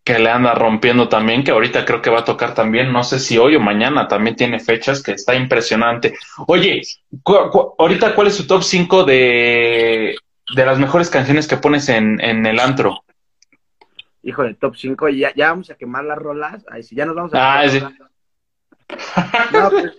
[0.07, 3.19] Que le anda rompiendo también, que ahorita creo que va a tocar también, no sé
[3.19, 6.17] si hoy o mañana, también tiene fechas, que está impresionante.
[6.47, 6.81] Oye,
[7.77, 10.15] ahorita cuál es tu top 5 de,
[10.55, 13.03] de las mejores canciones que pones en, en el antro?
[14.23, 16.65] Híjole, top 5, ya, ya vamos a quemar las rolas.
[16.71, 17.59] Ay, si ya nos vamos a.
[17.59, 17.81] Ah, sí.
[19.51, 19.97] No, pues,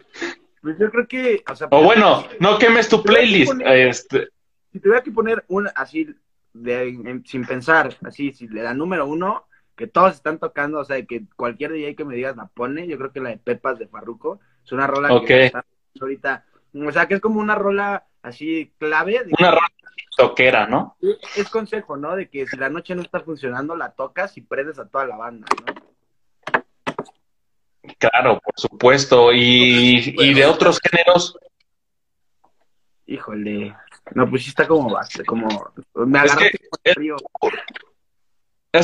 [0.63, 1.45] pues yo creo que.
[1.51, 3.61] O, sea, o bueno, no quemes tu playlist.
[3.63, 4.29] este...
[4.73, 6.09] Si tuviera que poner una así,
[6.55, 9.48] de, sin pensar, así, si le da número uno,
[9.79, 12.99] que todos están tocando, o sea, que cualquier DJ que me digas la pone, yo
[12.99, 15.65] creo que la de Pepas de Farruco es una rola que está
[16.01, 16.45] ahorita.
[16.75, 19.25] O sea, que es como una rola así clave.
[19.39, 19.69] una rola
[20.17, 20.97] toquera, ¿no?
[21.37, 22.17] Es consejo, ¿no?
[22.17, 25.17] De que si la noche no está funcionando, la tocas y prendes a toda la
[25.17, 26.63] banda, ¿no?
[27.99, 29.33] Claro, por supuesto.
[29.33, 31.39] ¿Y, y de otros géneros?
[33.07, 33.77] Híjole.
[34.15, 35.73] No, pues sí está como como...
[35.95, 36.51] Me es que,
[36.83, 36.97] es,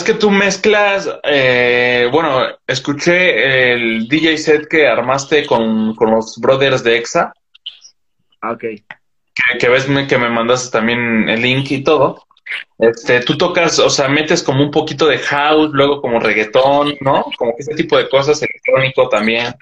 [0.03, 1.09] que tú mezclas...
[1.23, 7.33] Eh, bueno, escuché el DJ set que armaste con, con los brothers de EXA.
[8.41, 8.61] Ah, ok.
[8.61, 12.25] Que, que ves que me mandaste también el link y todo.
[12.79, 17.25] Este, tú tocas, o sea, metes como un poquito de house, luego como reggaetón, ¿no?
[17.39, 19.55] Como que ese tipo de cosas, electrónico también.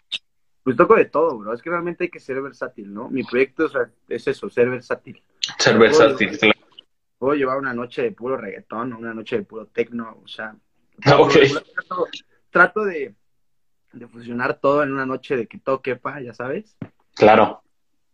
[0.62, 1.52] Pues toco de todo, bro.
[1.52, 3.08] Es que realmente hay que ser versátil, ¿no?
[3.08, 3.68] Mi proyecto
[4.08, 5.20] es eso, ser versátil.
[5.58, 6.61] Ser versátil, claro.
[7.22, 10.56] Puedo llevar una noche de puro reggaetón, una noche de puro tecno, o sea.
[12.50, 13.14] Trato, de,
[13.92, 16.76] de fusionar todo en una noche de que todo quepa, ya sabes.
[17.14, 17.62] Claro.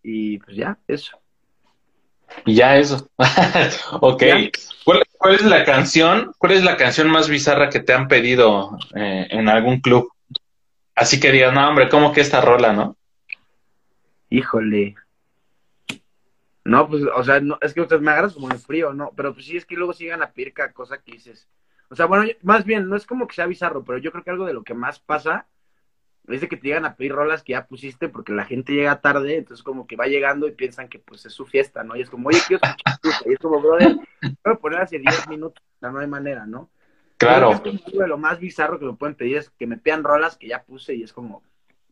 [0.02, 1.18] Y pues ya, eso.
[2.44, 3.08] Y ya eso.
[4.02, 4.22] ok.
[4.84, 6.34] ¿Cuál, es la canción?
[6.36, 10.12] ¿Cuál es la canción más bizarra que te han pedido eh, en algún club?
[10.94, 12.98] Así que digas, no, hombre, ¿cómo que esta rola, no?
[14.28, 14.96] Híjole.
[16.68, 19.12] No, pues, o sea, no, es que me agarras como en frío, ¿no?
[19.16, 21.48] Pero pues sí, es que luego sigan a pirca, cosa que dices.
[21.88, 24.30] O sea, bueno, más bien, no es como que sea bizarro, pero yo creo que
[24.30, 25.46] algo de lo que más pasa
[26.26, 29.00] es de que te llegan a pedir rolas que ya pusiste porque la gente llega
[29.00, 31.96] tarde, entonces como que va llegando y piensan que pues es su fiesta, ¿no?
[31.96, 33.96] Y es como, oye, quiero escuchar Y es como, brother,
[34.42, 36.68] puedo poner hace 10 minutos, o sea, no hay manera, ¿no?
[37.16, 37.52] Claro.
[37.52, 40.48] Es como lo más bizarro que me pueden pedir es que me pidan rolas que
[40.48, 41.42] ya puse y es como,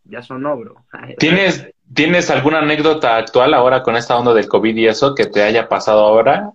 [0.08, 0.84] ya sonó, bro.
[1.18, 5.42] ¿Tienes, ¿Tienes alguna anécdota actual ahora con esta onda del COVID y eso que te
[5.42, 6.52] haya pasado ahora?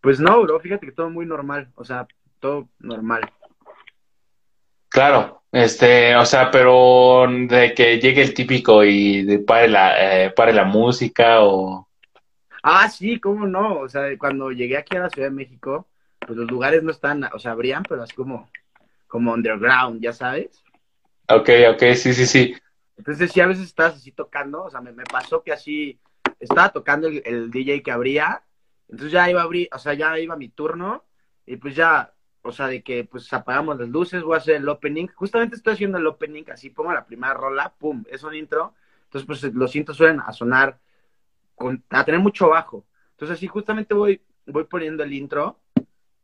[0.00, 2.06] Pues no, bro, fíjate que todo muy normal, o sea,
[2.40, 3.30] todo normal.
[4.88, 10.30] Claro, este, o sea, pero de que llegue el típico y de pare la, eh,
[10.30, 11.88] pare la música o...
[12.62, 13.80] Ah, sí, cómo no.
[13.80, 15.88] O sea, cuando llegué aquí a la Ciudad de México,
[16.18, 18.50] pues los lugares no están, o sea, abrían, pero así como,
[19.08, 20.61] como underground, ya sabes.
[21.36, 22.54] Ok, ok, sí, sí, sí.
[22.96, 25.98] Entonces sí, a veces estás así tocando, o sea, me, me pasó que así
[26.38, 28.42] estaba tocando el, el, DJ que abría,
[28.88, 31.04] entonces ya iba a abrir, o sea, ya iba mi turno,
[31.46, 34.68] y pues ya, o sea, de que pues apagamos las luces, voy a hacer el
[34.68, 38.74] opening, justamente estoy haciendo el opening, así pongo la primera rola, pum, es un intro,
[39.04, 40.78] entonces pues los intros suelen a sonar,
[41.54, 45.58] con, a tener mucho bajo, entonces así justamente voy, voy poniendo el intro,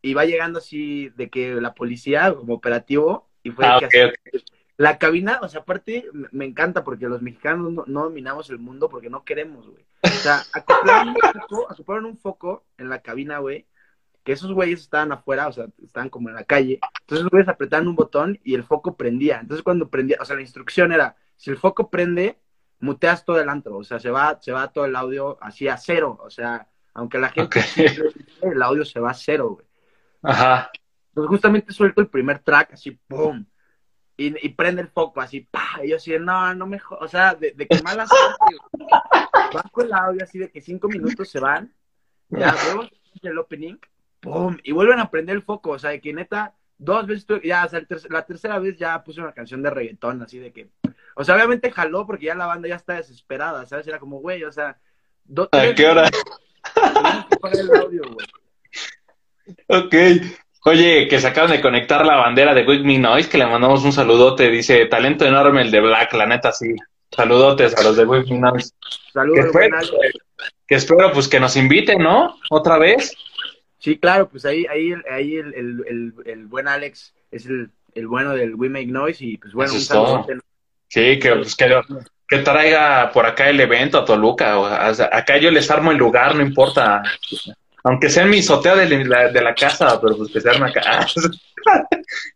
[0.03, 4.01] y va llegando así de que la policía como operativo, y fue ah, que okay,
[4.03, 4.58] así, okay.
[4.79, 8.89] La cabina, o sea, aparte me encanta porque los mexicanos no, no dominamos el mundo
[8.89, 9.85] porque no queremos, güey.
[10.05, 13.67] O sea, acoplaron un, foco, acoplaron un foco en la cabina, güey,
[14.23, 16.79] que esos güeyes estaban afuera, o sea, estaban como en la calle.
[17.01, 19.41] Entonces los güeyes apretaban un botón y el foco prendía.
[19.41, 22.39] Entonces cuando prendía, o sea, la instrucción era, si el foco prende,
[22.79, 25.77] muteas todo el antro, o sea, se va, se va todo el audio así a
[25.77, 27.97] cero, o sea, aunque la gente, Okay.
[28.43, 29.67] el audio se va a cero, güey.
[30.23, 30.71] Ajá.
[31.09, 33.45] Entonces justamente suelto el primer track, así, ¡pum!
[34.19, 35.65] Y, y prende el foco, así, ¡pa!
[35.83, 36.99] Y yo así, no, no me jo-".
[37.01, 38.57] O sea, de, de que mala suerte.
[39.55, 41.73] Bajo el audio, así de que cinco minutos se van,
[42.29, 42.89] ya, luego
[43.23, 43.77] el opening,
[44.21, 44.57] ¡pum!
[44.65, 47.69] Y vuelven a prender el foco, o sea, de que neta, dos veces, ya, o
[47.69, 50.69] sea, ter- la tercera vez ya puse una canción de reggaetón, así de que,
[51.15, 53.87] o sea, obviamente jaló porque ya la banda ya está desesperada, ¿sabes?
[53.87, 54.79] Era como, güey, o sea,
[55.25, 56.03] do- ¿A qué hora?
[56.03, 56.25] veces
[56.75, 58.27] tenemos que pagar el audio, güey.
[59.69, 59.95] Ok.
[60.69, 63.85] Oye, que se acaban de conectar la bandera de Wake Me Noise, que le mandamos
[63.85, 64.51] un saludote.
[64.51, 66.75] Dice, talento enorme el de Black, la neta, sí.
[67.11, 68.73] Saludotes a los de Wake Me Noise.
[68.83, 69.93] Que Saludos, Alex.
[70.67, 72.37] que espero pues que nos inviten, ¿no?
[72.51, 73.17] Otra vez.
[73.79, 78.07] Sí, claro, pues ahí, ahí, ahí el, el, el, el buen Alex es el, el
[78.07, 80.39] bueno del We Make Noise y pues bueno, Eso un saludote.
[80.89, 81.81] Sí, que, pues, que,
[82.29, 84.59] que traiga por acá el evento a Toluca.
[84.59, 87.03] O acá yo les armo el lugar, no importa.
[87.89, 90.69] Aunque sea en mi azotea de la, de la casa, pero pues que se arme
[90.69, 91.07] acá.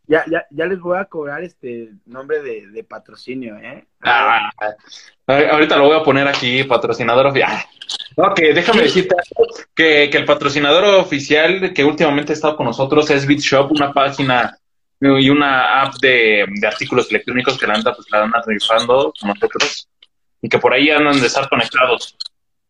[0.07, 3.85] Ya, ya, ya les voy a cobrar este nombre de, de patrocinio, ¿eh?
[4.03, 4.51] Ah,
[5.27, 7.59] ahorita lo voy a poner aquí, patrocinador oficial.
[8.17, 9.15] Ok, déjame decirte
[9.75, 14.57] que, que el patrocinador oficial que últimamente ha estado con nosotros es BitShop, una página
[15.01, 19.29] y una app de, de artículos electrónicos que la neta pues la andan rifando con
[19.29, 19.87] nosotros
[20.41, 22.17] y que por ahí andan de estar conectados.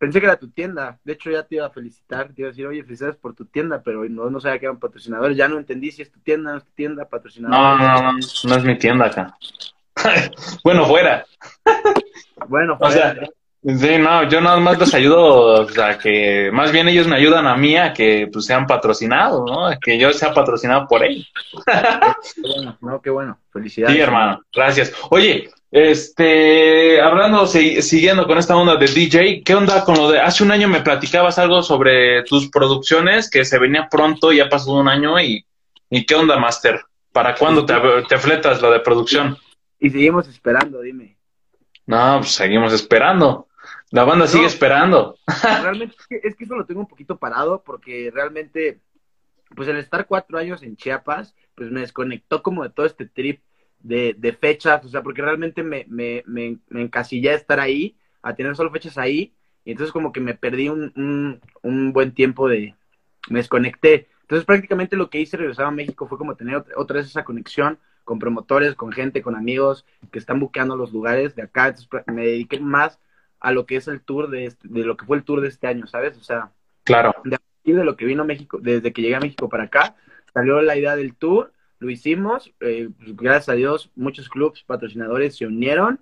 [0.03, 0.99] Pensé que era tu tienda.
[1.05, 2.27] De hecho, ya te iba a felicitar.
[2.27, 4.77] Te iba a decir, oye, felicidades por tu tienda, pero no, no sabía que eran
[4.77, 5.37] patrocinadores.
[5.37, 7.57] Ya no entendí si es tu tienda, no es tu tienda, patrocinador.
[7.57, 9.37] No, no, no, no es mi tienda acá.
[10.65, 11.25] bueno, fuera.
[12.49, 13.15] Bueno, O sea,
[13.63, 17.47] sí, no, yo nada más les ayudo, o sea, que más bien ellos me ayudan
[17.47, 19.67] a mí a que pues sean patrocinados, ¿no?
[19.67, 21.31] A Que yo sea patrocinado por ellos.
[21.65, 23.39] qué bueno, no, qué bueno.
[23.53, 23.95] Felicidades.
[23.95, 24.91] Sí, hermano, gracias.
[25.11, 30.19] Oye, este, hablando, si- siguiendo con esta onda de DJ, ¿qué onda con lo de,
[30.19, 34.73] hace un año me platicabas algo sobre tus producciones, que se venía pronto, ya pasó
[34.73, 35.43] un año, y,
[35.89, 36.79] y qué onda, Master?
[37.11, 37.73] ¿Para cuándo te,
[38.07, 39.35] te fletas lo de producción?
[39.79, 41.17] Y seguimos esperando, dime.
[41.87, 43.47] No, pues seguimos esperando.
[43.89, 45.17] La banda sigue esperando.
[45.43, 48.79] realmente es que, es que eso lo tengo un poquito parado porque realmente,
[49.55, 53.41] pues el estar cuatro años en Chiapas, pues me desconectó como de todo este trip
[53.83, 57.95] de, de fechas, o sea, porque realmente me, me, me, me encasillé a estar ahí,
[58.23, 59.33] a tener solo fechas ahí,
[59.65, 62.75] y entonces como que me perdí un, un, un buen tiempo de,
[63.29, 64.07] me desconecté.
[64.21, 67.77] Entonces prácticamente lo que hice regresar a México fue como tener otra, vez esa conexión
[68.03, 71.67] con promotores, con gente, con amigos que están buqueando los lugares de acá.
[71.67, 72.99] Entonces me dediqué más
[73.39, 75.49] a lo que es el tour de, este- de lo que fue el tour de
[75.49, 76.17] este año, ¿sabes?
[76.17, 76.51] O sea,
[76.83, 77.13] Claro.
[77.63, 79.95] y de lo que vino a México, desde que llegué a México para acá,
[80.33, 85.35] salió la idea del tour, lo hicimos, eh, pues, gracias a Dios, muchos clubs patrocinadores
[85.37, 85.99] se unieron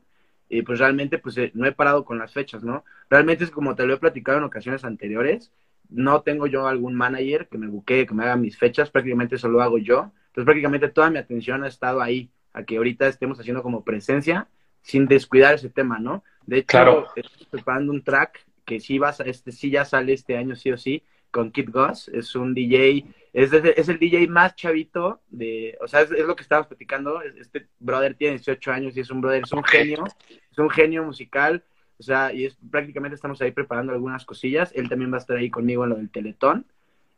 [0.50, 2.84] y pues realmente pues eh, no he parado con las fechas, ¿no?
[3.10, 5.52] Realmente es como te lo he platicado en ocasiones anteriores,
[5.90, 9.50] no tengo yo algún manager que me buquee, que me haga mis fechas, prácticamente eso
[9.50, 13.40] lo hago yo, entonces prácticamente toda mi atención ha estado ahí, a que ahorita estemos
[13.40, 14.48] haciendo como presencia
[14.82, 16.24] sin descuidar ese tema, ¿no?
[16.46, 17.08] De hecho, Claro.
[17.16, 20.72] estoy preparando un track que sí va, a- este sí ya sale este año sí
[20.72, 25.78] o sí, con Kid Goss, es un DJ, es, es el DJ más chavito de,
[25.82, 29.00] o sea, es, es lo que estábamos platicando, es- este brother tiene 18 años y
[29.00, 30.04] es un brother, es un genio,
[30.52, 31.64] es un genio musical,
[31.98, 35.38] o sea, y es, prácticamente estamos ahí preparando algunas cosillas, él también va a estar
[35.38, 36.66] ahí conmigo en lo del Teletón.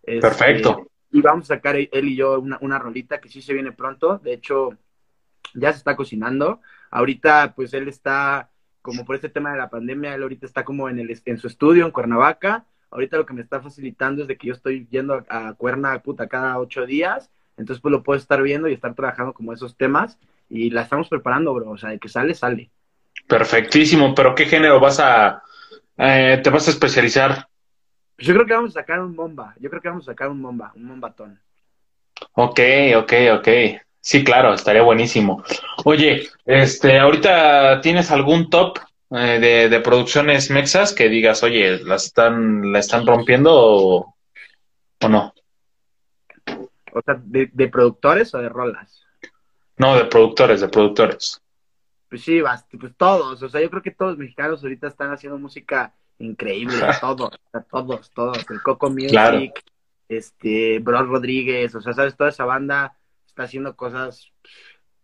[0.03, 0.88] Este, Perfecto.
[1.11, 4.18] y vamos a sacar él y yo una, una rolita que sí se viene pronto,
[4.20, 4.78] de hecho,
[5.53, 6.61] ya se está cocinando,
[6.91, 8.49] ahorita pues él está
[8.82, 11.47] como por este tema de la pandemia, él ahorita está como en, el, en su
[11.47, 12.66] estudio en Cuernavaca.
[12.94, 16.00] Ahorita lo que me está facilitando es de que yo estoy yendo a, a Cuerna
[16.00, 17.30] puta cada ocho días.
[17.58, 20.18] Entonces pues lo puedo estar viendo y estar trabajando como esos temas.
[20.50, 21.72] Y la estamos preparando, bro.
[21.72, 22.70] O sea, de que sale, sale.
[23.28, 24.14] Perfectísimo.
[24.14, 25.41] ¿Pero qué género vas a,
[25.98, 27.48] eh, te vas a especializar?
[28.16, 29.56] Pues yo creo que vamos a sacar un bomba.
[29.60, 31.39] Yo creo que vamos a sacar un bomba, un bombatón.
[32.34, 32.60] Ok,
[32.98, 33.48] ok, ok.
[34.00, 35.44] Sí, claro, estaría buenísimo.
[35.86, 38.78] Oye, este, ahorita tienes algún top
[39.14, 44.16] eh, de, de, producciones mexas que digas, oye, la están, la están rompiendo o,
[45.01, 45.34] o no?
[46.93, 49.03] O sea, de, de, productores o de rolas?
[49.78, 51.41] No, de productores, de productores.
[52.09, 52.41] Pues sí,
[52.80, 53.41] pues todos.
[53.41, 57.32] O sea, yo creo que todos los mexicanos ahorita están haciendo música increíble, todos,
[57.72, 58.45] todos, todos.
[58.49, 59.64] El Coco Music,
[60.07, 62.95] este, Bro Rodríguez, o sea, sabes, toda esa banda
[63.26, 64.32] está haciendo cosas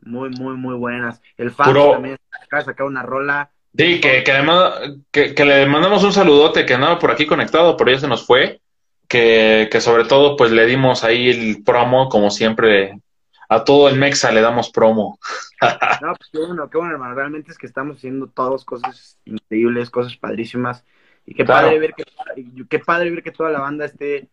[0.01, 1.21] muy, muy, muy buenas.
[1.37, 3.51] El Fabio también acaba de sacar una rola.
[3.77, 4.73] Sí, que, que, además,
[5.11, 8.25] que, que, le mandamos un saludote que andaba por aquí conectado, pero ya se nos
[8.25, 8.61] fue.
[9.07, 12.99] Que, que sobre todo, pues le dimos ahí el promo, como siempre,
[13.47, 15.17] a todo el Mexa le damos promo.
[16.01, 17.15] no, pues qué bueno, qué bueno, hermano.
[17.15, 20.83] Realmente es que estamos haciendo todos cosas increíbles, cosas padrísimas.
[21.25, 22.05] Y qué padre ver que,
[22.69, 24.29] qué padre ver que toda la banda esté,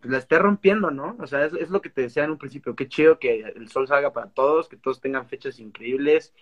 [0.00, 1.16] pues, la esté rompiendo, ¿no?
[1.18, 3.68] O sea, es, es, lo que te decía en un principio, qué chido que el
[3.68, 6.34] sol salga para todos, que todos tengan fechas increíbles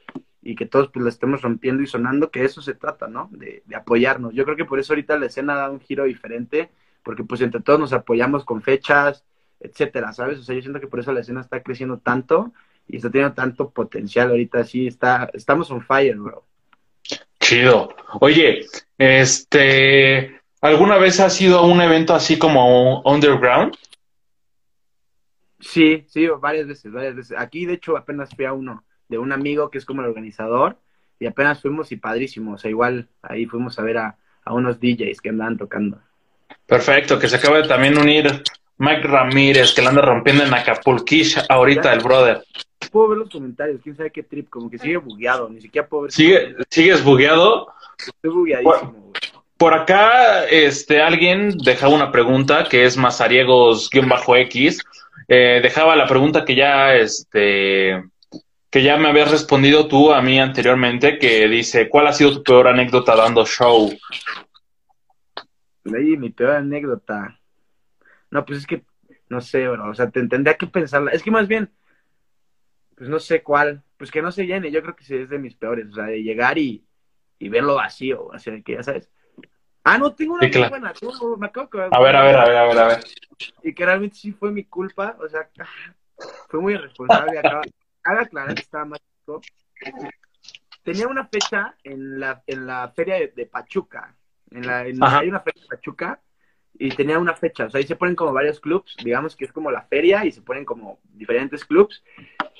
[0.48, 3.28] y que todos pues la estemos rompiendo y sonando, que eso se trata, ¿no?
[3.32, 4.32] De, de apoyarnos.
[4.32, 6.70] Yo creo que por eso ahorita la escena da un giro diferente,
[7.02, 9.26] porque pues entre todos nos apoyamos con fechas,
[9.60, 10.38] etcétera, ¿sabes?
[10.38, 12.54] O sea, yo siento que por eso la escena está creciendo tanto
[12.86, 16.46] y está teniendo tanto potencial ahorita, sí, está, estamos on fire, bro.
[17.38, 17.94] Chido.
[18.18, 18.64] Oye,
[18.96, 23.76] este, ¿alguna vez has ido a un evento así como underground?
[25.60, 27.36] Sí, sí, varias veces, varias veces.
[27.38, 30.76] Aquí, de hecho, apenas fui a uno de un amigo que es como el organizador
[31.18, 32.54] y apenas fuimos y padrísimo.
[32.54, 35.98] O sea, igual ahí fuimos a ver a, a unos DJs que andaban tocando.
[36.66, 38.42] Perfecto, que se acaba de también unir
[38.78, 42.44] Mike Ramírez, que la anda rompiendo en Acapulquish ahorita, el brother.
[42.92, 46.04] Puedo ver los comentarios, quién sabe qué trip, como que sigue bugueado, ni siquiera puedo
[46.04, 46.12] ver.
[46.12, 47.68] ¿Sigue, ¿Sigues bugueado?
[47.98, 49.22] Estoy bugueadísimo, por,
[49.56, 54.78] por, acá, este, alguien dejaba una pregunta que es Mazariegos-X.
[55.26, 58.04] Eh, dejaba la pregunta que ya, este,
[58.70, 62.42] que ya me habías respondido tú a mí anteriormente, que dice, ¿cuál ha sido tu
[62.42, 63.90] peor anécdota dando show?
[65.86, 67.40] Ahí, mi peor anécdota.
[68.30, 68.84] No, pues es que,
[69.28, 71.12] no sé, bro, o sea, te tendría que pensarla.
[71.12, 71.70] Es que más bien,
[72.96, 75.38] pues no sé cuál, pues que no se llene, yo creo que sí es de
[75.38, 76.84] mis peores, o sea, de llegar y,
[77.38, 79.10] y verlo vacío, o sea, que ya sabes.
[79.84, 80.70] Ah, no, tengo una Sí, claro.
[80.70, 83.04] buena, tengo- me acabo de A ver, a ver, a ver, a ver, a ver.
[83.62, 85.48] Y que realmente sí fue mi culpa, o sea,
[86.48, 87.38] fue muy irresponsable.
[87.38, 87.62] Acaba,
[88.02, 89.40] cabe aclarar que estaba más chico.
[90.82, 94.14] Tenía una fecha en la, en la feria de, de Pachuca.
[94.50, 96.20] En la, en- hay una feria de Pachuca
[96.78, 97.66] y tenía una fecha.
[97.66, 100.32] O sea, ahí se ponen como varios clubs, digamos que es como la feria y
[100.32, 102.02] se ponen como diferentes clubs.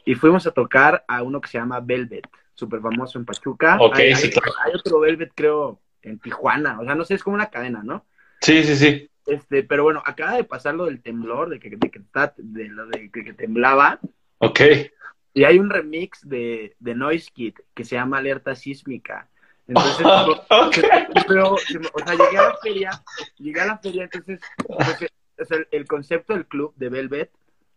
[0.04, 3.78] Y fuimos a tocar a uno que se llama Velvet, súper famoso en Pachuca.
[3.94, 4.52] Hay, sí, hay- claro.
[4.64, 6.80] hay otro Velvet, creo, en Tijuana.
[6.80, 8.04] O sea, no sé, es como una cadena, ¿no?
[8.40, 9.10] Sí, sí, sí.
[9.26, 12.00] Este, pero bueno, acaba de pasar lo del temblor, de que, de que,
[12.38, 14.00] de lo de que, que temblaba,
[14.38, 14.60] Ok.
[15.38, 19.28] Y hay un remix de, de Noise Kid que se llama Alerta Sísmica.
[19.68, 20.04] Entonces,
[21.28, 22.90] pero, se me- o sea, llegué a la feria,
[23.38, 25.10] llegué a la feria, entonces, pues,
[25.40, 27.30] o sea, el, concepto del club de Velvet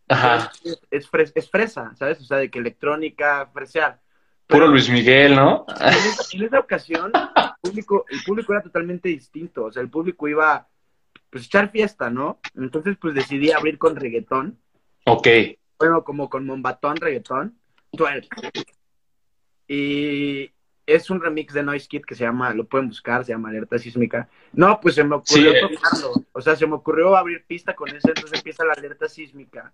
[0.07, 0.51] Ajá.
[0.63, 2.19] es, es, fres- es fresa, ¿sabes?
[2.21, 3.99] O sea, de que electrónica, fresear.
[4.47, 5.65] Puro Pero- Luis Miguel, ¿no?
[5.79, 9.65] en esa, en esa ocasión, el público, el público era totalmente distinto.
[9.65, 10.67] O sea, el público iba
[11.29, 12.39] pues a echar fiesta, ¿no?
[12.55, 14.57] Entonces, pues decidí abrir con reggaetón.
[15.05, 15.27] Ok.
[15.81, 17.57] Bueno, como con Mombatón, reggaetón.
[17.91, 18.27] Twerk.
[19.67, 20.51] Y
[20.85, 23.77] es un remix de Noise Kid que se llama, lo pueden buscar, se llama Alerta
[23.79, 24.27] Sísmica.
[24.53, 25.61] No, pues se me ocurrió Sí, eh.
[25.75, 26.25] tocarlo.
[26.33, 29.73] O sea, se me ocurrió abrir pista con eso, entonces empieza la alerta sísmica.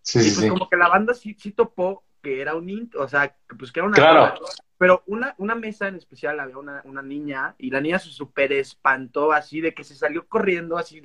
[0.00, 0.48] Sí, Y sí, pues sí.
[0.48, 3.70] como que la banda sí, sí topó que era un int, o sea, que, pues
[3.72, 4.34] que era una Claro.
[4.82, 8.52] Pero una, una mesa en especial había una, una niña y la niña se súper
[8.52, 11.00] espantó así de que se salió corriendo así,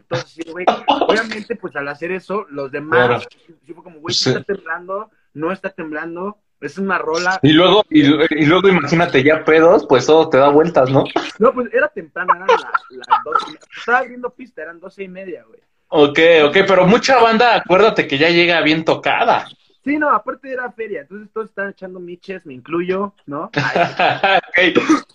[0.49, 0.65] güey.
[0.87, 3.27] Obviamente, pues al hacer eso, los demás,
[3.67, 4.23] fue como, güey, Sí.
[4.23, 7.37] ¿sí está temblando, no está temblando, es una rola.
[7.43, 11.03] Y luego, y, y luego imagínate ya pedos, pues todo te da vueltas, ¿no?
[11.37, 12.59] No, pues era temprano, eran las
[12.89, 13.45] las doce.
[13.45, 13.59] y media.
[13.77, 15.59] Estaba abriendo pista, eran doce y media, güey.
[15.89, 16.19] Ok,
[16.49, 19.47] ok, pero mucha banda, acuérdate que ya llega bien tocada.
[19.87, 23.49] Sí, no, aparte era feria, entonces todos estaban echando miches, me incluyo, ¿no?
[24.53, 25.05] Ay, Ok.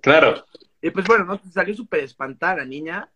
[0.00, 0.44] Claro.
[0.82, 1.40] Y pues bueno, ¿no?
[1.52, 3.08] Salió súper espantada la niña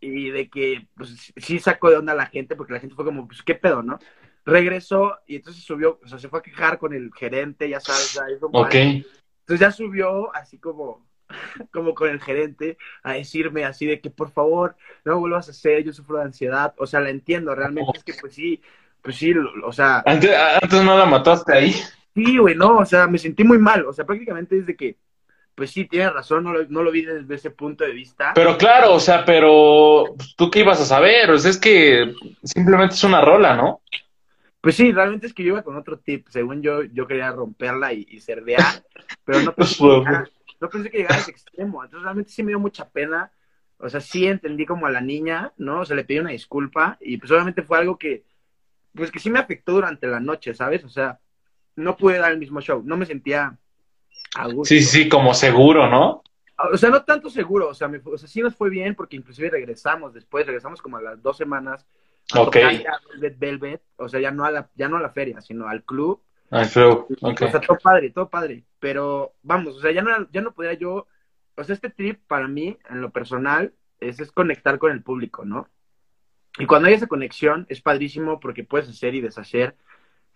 [0.00, 3.04] y de que pues sí sacó de onda a la gente porque la gente fue
[3.04, 3.98] como, pues qué pedo, ¿no?
[4.46, 8.16] Regresó y entonces subió, o sea, se fue a quejar con el gerente, ya sabes,
[8.16, 8.38] mal.
[8.64, 8.74] Ok.
[8.74, 11.06] Entonces ya subió así como,
[11.70, 15.84] como con el gerente a decirme así de que por favor no vuelvas a hacer,
[15.84, 18.62] yo sufro de ansiedad, o sea, la entiendo, realmente es que pues sí,
[19.02, 19.32] pues sí,
[19.64, 20.30] o sea, Antes,
[20.62, 21.74] antes no la mataste ahí.
[22.14, 24.96] Sí, güey, no, o sea, me sentí muy mal, o sea, prácticamente desde que
[25.58, 28.30] pues sí, tienes razón, no lo, no lo vi desde ese punto de vista.
[28.36, 32.14] Pero claro, o sea, pero pues, tú qué ibas a saber, o sea, es que
[32.44, 33.82] simplemente es una rola, ¿no?
[34.60, 36.28] Pues sí, realmente es que yo iba con otro tip.
[36.28, 38.84] Según yo, yo quería romperla y, y cerdear,
[39.24, 40.30] pero no pensé, que llegara,
[40.60, 41.82] no pensé que llegara a ese extremo.
[41.82, 43.32] Entonces realmente sí me dio mucha pena.
[43.78, 45.80] O sea, sí entendí como a la niña, ¿no?
[45.80, 48.22] O sea, le pedí una disculpa y pues obviamente fue algo que,
[48.98, 50.84] pues que sí me afectó durante la noche, ¿sabes?
[50.84, 51.18] O sea,
[51.76, 53.56] no pude dar el mismo show, no me sentía
[54.64, 56.22] Sí, sí, como seguro, ¿no?
[56.72, 59.16] O sea, no tanto seguro, o sea, me, o sea, sí nos fue bien porque
[59.16, 61.86] inclusive regresamos después, regresamos como a las dos semanas.
[62.34, 62.56] A ok.
[62.56, 65.84] Velvet, Velvet, o sea, ya no, a la, ya no a la feria, sino al
[65.84, 66.20] club.
[66.50, 67.42] Al club, ok.
[67.42, 68.64] O sea, todo padre, todo padre.
[68.80, 71.06] Pero vamos, o sea, ya no, ya no podía yo.
[71.56, 75.44] O sea, este trip para mí, en lo personal, es, es conectar con el público,
[75.44, 75.68] ¿no?
[76.58, 79.76] Y cuando hay esa conexión, es padrísimo porque puedes hacer y deshacer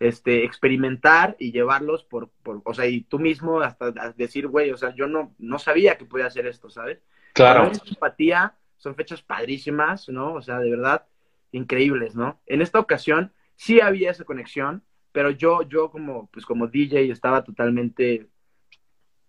[0.02, 4.76] este, experimentar y llevarlos por, por, o sea, y tú mismo hasta decir, güey, o
[4.76, 6.98] sea, yo no, no sabía que podía hacer esto, ¿sabes?
[7.34, 7.70] Claro.
[7.86, 10.34] empatía, son fechas padrísimas, ¿no?
[10.34, 11.06] O sea, de verdad,
[11.52, 12.40] increíbles, ¿no?
[12.46, 17.44] En esta ocasión sí había esa conexión, pero yo, yo como, pues como DJ estaba
[17.44, 18.28] totalmente,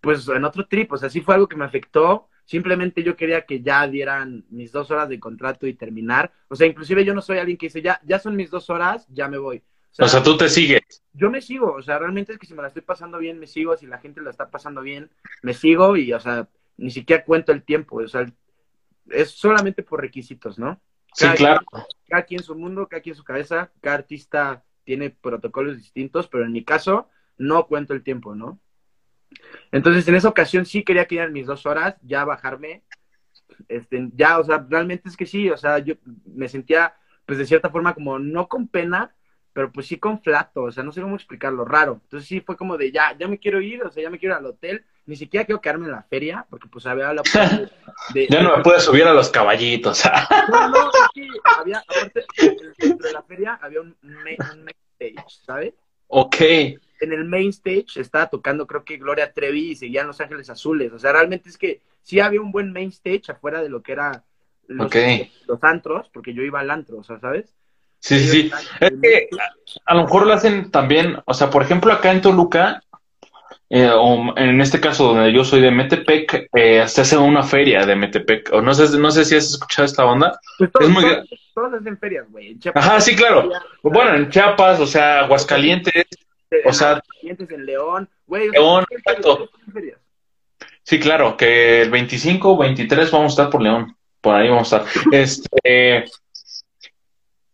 [0.00, 3.46] pues en otro trip, o sea, sí fue algo que me afectó, simplemente yo quería
[3.46, 7.22] que ya dieran mis dos horas de contrato y terminar, o sea, inclusive yo no
[7.22, 9.62] soy alguien que dice, ya, ya son mis dos horas, ya me voy
[9.94, 11.04] o sea, o sea, tú te sigues.
[11.12, 13.46] Yo me sigo, o sea, realmente es que si me la estoy pasando bien, me
[13.46, 15.08] sigo, si la gente la está pasando bien,
[15.42, 18.26] me sigo y, o sea, ni siquiera cuento el tiempo, o sea,
[19.10, 20.80] es solamente por requisitos, ¿no?
[21.16, 21.60] Cada sí, claro.
[21.70, 26.44] Quien, cada quien su mundo, cada quien su cabeza, cada artista tiene protocolos distintos, pero
[26.44, 28.58] en mi caso no cuento el tiempo, ¿no?
[29.72, 32.82] Entonces, en esa ocasión sí quería que mis dos horas, ya bajarme,
[33.68, 35.94] este, ya, o sea, realmente es que sí, o sea, yo
[36.26, 36.94] me sentía,
[37.26, 39.14] pues de cierta forma, como no con pena,
[39.52, 42.00] pero pues sí con flato, o sea, no sé cómo explicarlo, raro.
[42.02, 44.34] Entonces sí fue como de ya, ya me quiero ir, o sea, ya me quiero
[44.34, 47.22] ir al hotel, ni siquiera quiero quedarme en la feria, porque pues había la
[48.12, 50.02] de, Ya no me puedes subir a los caballitos.
[50.50, 52.24] no, no, sí, había, aparte,
[52.78, 54.68] dentro de la feria había un un
[54.98, 55.74] stage, ¿sabes?
[56.08, 56.36] Ok.
[57.00, 60.92] En el main stage estaba tocando, creo que Gloria Trevi y seguían Los Ángeles Azules.
[60.92, 63.92] O sea, realmente es que sí había un buen main stage afuera de lo que
[63.92, 64.24] era
[64.68, 65.32] los, okay.
[65.46, 67.54] los antros, porque yo iba al antro, o sea, ¿sabes?
[67.98, 68.52] Sí, sí, sí.
[68.80, 69.28] Es que
[69.86, 72.82] a lo mejor lo hacen también, o sea, por ejemplo, acá en Toluca,
[73.70, 77.86] eh, o en este caso donde yo soy de Metepec, eh, se hace una feria
[77.86, 78.52] de Metepec.
[78.52, 80.38] O no sé, no sé si has escuchado esta onda.
[80.58, 81.02] Pues todos, es muy...
[81.02, 82.50] todos, todos hacen ferias, güey.
[82.50, 83.42] En Ajá, sí, claro.
[83.42, 86.04] Feria, bueno, en Chiapas, o sea, Aguascalientes, en
[86.64, 87.02] o sea...
[87.22, 88.50] En León, güey.
[88.50, 89.50] León, exacto.
[90.82, 93.96] Sí, claro, que el 25, 23 vamos a estar por León.
[94.20, 95.04] Por ahí vamos a estar.
[95.12, 96.04] Este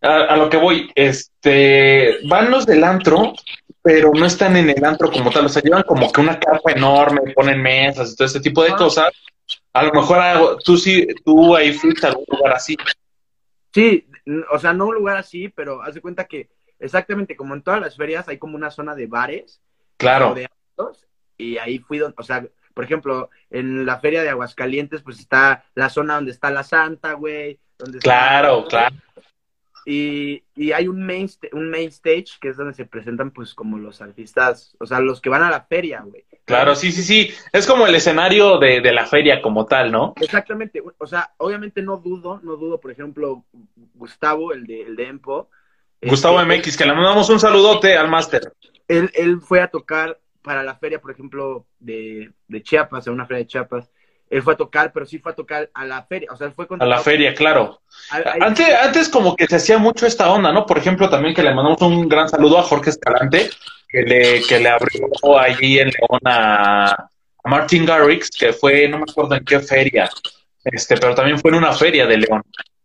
[0.03, 3.34] a, a, lo que voy, este, van los del antro,
[3.82, 6.72] pero no están en el antro como tal, o sea, llevan como que una carpa
[6.72, 9.07] enorme, ponen mesas y todo ese tipo de cosas.
[9.72, 12.76] A lo mejor algo, tú sí, tú ahí fuiste a algún lugar así.
[13.72, 14.07] Sí,
[14.51, 16.49] o sea, no un lugar así, pero haz de cuenta que
[16.81, 19.61] exactamente como en todas las ferias hay como una zona de bares.
[19.97, 20.35] Claro.
[20.35, 21.07] De antros,
[21.37, 25.64] y ahí fui, donde, o sea, por ejemplo, en la feria de Aguascalientes, pues está
[25.74, 27.59] la zona donde está la Santa, güey.
[27.78, 28.97] Donde claro, está, claro.
[29.87, 33.78] Y, y hay un main, un main stage que es donde se presentan pues como
[33.78, 36.24] los artistas, o sea, los que van a la feria, güey.
[36.45, 37.31] Claro, sí, sí, sí.
[37.53, 40.14] Es como el escenario de, de, la feria como tal, ¿no?
[40.20, 40.83] Exactamente.
[40.99, 43.45] O sea, obviamente no dudo, no dudo, por ejemplo,
[43.95, 45.49] Gustavo, el de, el de Empo.
[46.03, 48.53] Gustavo este, MX, que le mandamos un saludote al máster.
[48.89, 53.27] Él, él fue a tocar para la feria, por ejemplo, de, de Chiapas, en una
[53.27, 53.91] feria de Chiapas
[54.31, 56.67] él fue a tocar, pero sí fue a tocar a la feria, o sea, fue
[56.79, 57.81] A la feria, claro.
[58.41, 60.65] Antes, antes como que se hacía mucho esta onda, ¿no?
[60.65, 63.51] Por ejemplo, también que le mandamos un gran saludo a Jorge Escalante,
[63.89, 68.99] que le, que le abrió allí en León a, a Martin Garrix, que fue, no
[68.99, 70.09] me acuerdo en qué feria,
[70.63, 72.43] este, pero también fue en una feria de León.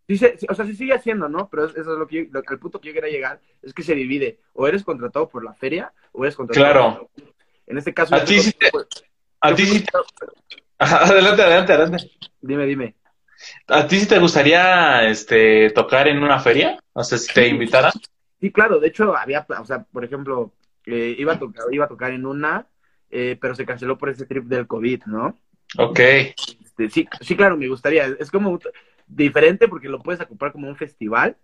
[0.08, 1.50] Sí, sí, o sea, se sigue haciendo, ¿no?
[1.50, 3.96] Pero eso es lo que, lo, el punto que yo quería llegar, es que se
[3.96, 7.10] divide, o eres contratado por la feria, o eres contratado claro.
[7.16, 7.34] por...
[7.68, 8.14] En este caso...
[8.14, 8.70] A ti sí te...
[9.42, 9.90] A ti sí te...
[10.78, 12.12] Adelante, adelante, adelante.
[12.42, 12.96] Dime, dime.
[13.68, 16.78] ¿A ti sí te gustaría este, tocar en una feria?
[16.94, 17.92] O sea, si te invitaran.
[18.40, 18.80] Sí, claro.
[18.80, 20.54] De hecho, había, o sea, por ejemplo,
[20.86, 22.68] eh, iba, a tocar, iba a tocar en una,
[23.10, 25.38] eh, pero se canceló por ese trip del COVID, ¿no?
[25.78, 26.00] Ok.
[26.00, 28.06] Este, sí, sí, claro, me gustaría.
[28.20, 28.60] Es como
[29.08, 31.38] diferente porque lo puedes ocupar como un festival,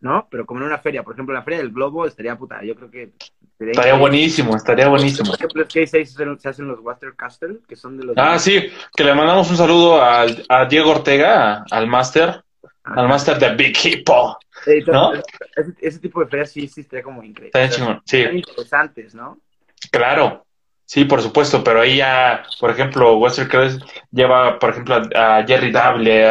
[0.00, 0.28] ¿no?
[0.30, 2.90] Pero como en una feria, por ejemplo, la feria del Globo estaría puta, yo creo
[2.90, 3.12] que...
[3.52, 5.30] Estaría, estaría buenísimo, estaría buenísimo.
[5.30, 8.16] Por ejemplo, es que se, se hacen los Watercaster, que son de los...
[8.18, 12.42] Ah, sí, que le mandamos un saludo a, a Diego Ortega, al máster,
[12.82, 14.38] al máster de Big Hippo,
[14.86, 15.14] ¿no?
[15.14, 17.68] Ese, ese, tipo de ferias sí, sí estaría como increíble.
[17.70, 18.18] Chingón, sí.
[18.18, 19.38] interesantes, ¿no?
[19.90, 20.44] Claro.
[20.86, 23.78] Sí, por supuesto, pero ahí ya, por ejemplo, Western Cross
[24.12, 26.24] lleva, por ejemplo, a Jerry Dable,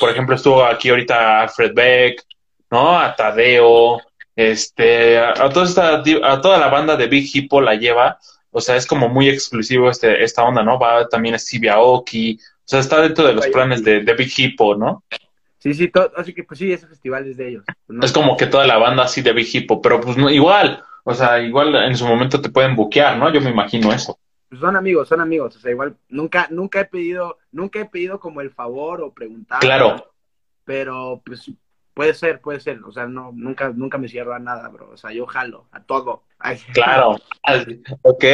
[0.00, 2.24] por ejemplo, estuvo aquí ahorita Alfred Beck,
[2.70, 2.98] ¿no?
[2.98, 4.00] A Tadeo,
[4.34, 8.18] este, a, toda esta, a toda la banda de Big Hippo la lleva,
[8.50, 10.78] o sea, es como muy exclusivo este, esta onda, ¿no?
[10.78, 14.74] Va también Stevie Aoki, o sea, está dentro de los planes de, de Big Hippo,
[14.74, 15.04] ¿no?
[15.58, 17.64] Sí, sí, todo, así que pues sí, ese festival es de ellos.
[18.00, 21.14] Es como que toda la banda así de Big Hippo, pero pues no, igual, o
[21.14, 23.32] sea, igual en su momento te pueden buquear, ¿no?
[23.32, 24.18] Yo me imagino eso.
[24.48, 28.20] Pues son amigos, son amigos, o sea, igual nunca, nunca he pedido, nunca he pedido
[28.20, 29.60] como el favor o preguntar.
[29.60, 30.12] Claro.
[30.64, 31.50] Pero pues
[31.94, 34.96] puede ser, puede ser, o sea, no, nunca, nunca me cierro a nada, bro, o
[34.96, 36.24] sea, yo jalo a todo.
[36.72, 37.16] Claro,
[38.02, 38.24] ok.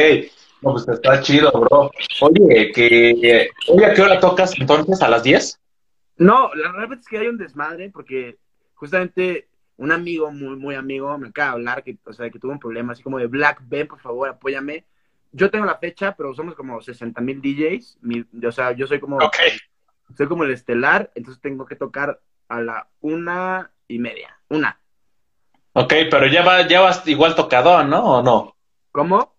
[0.61, 1.91] No, pues está chido, bro.
[2.21, 5.01] Oye, que, oye, ¿a qué hora tocas entonces?
[5.03, 5.61] ¿A las 10?
[6.17, 8.39] No, la verdad es que hay un desmadre porque
[8.75, 9.47] justamente
[9.79, 12.59] un amigo, muy, muy amigo, me acaba de hablar que, o sea, que tuvo un
[12.59, 14.85] problema así como de Black, ven, por favor, apóyame.
[15.33, 17.99] Yo tengo la fecha, pero somos como 60 mil DJs.
[18.47, 19.19] o sea, yo soy como,
[20.17, 24.37] soy como el estelar, entonces tengo que tocar a la una y media.
[24.49, 24.81] Una.
[25.75, 28.19] Ok, pero ya, va, ya vas igual tocadón, ¿no?
[28.19, 28.57] ¿O no?
[28.91, 29.37] ¿Cómo?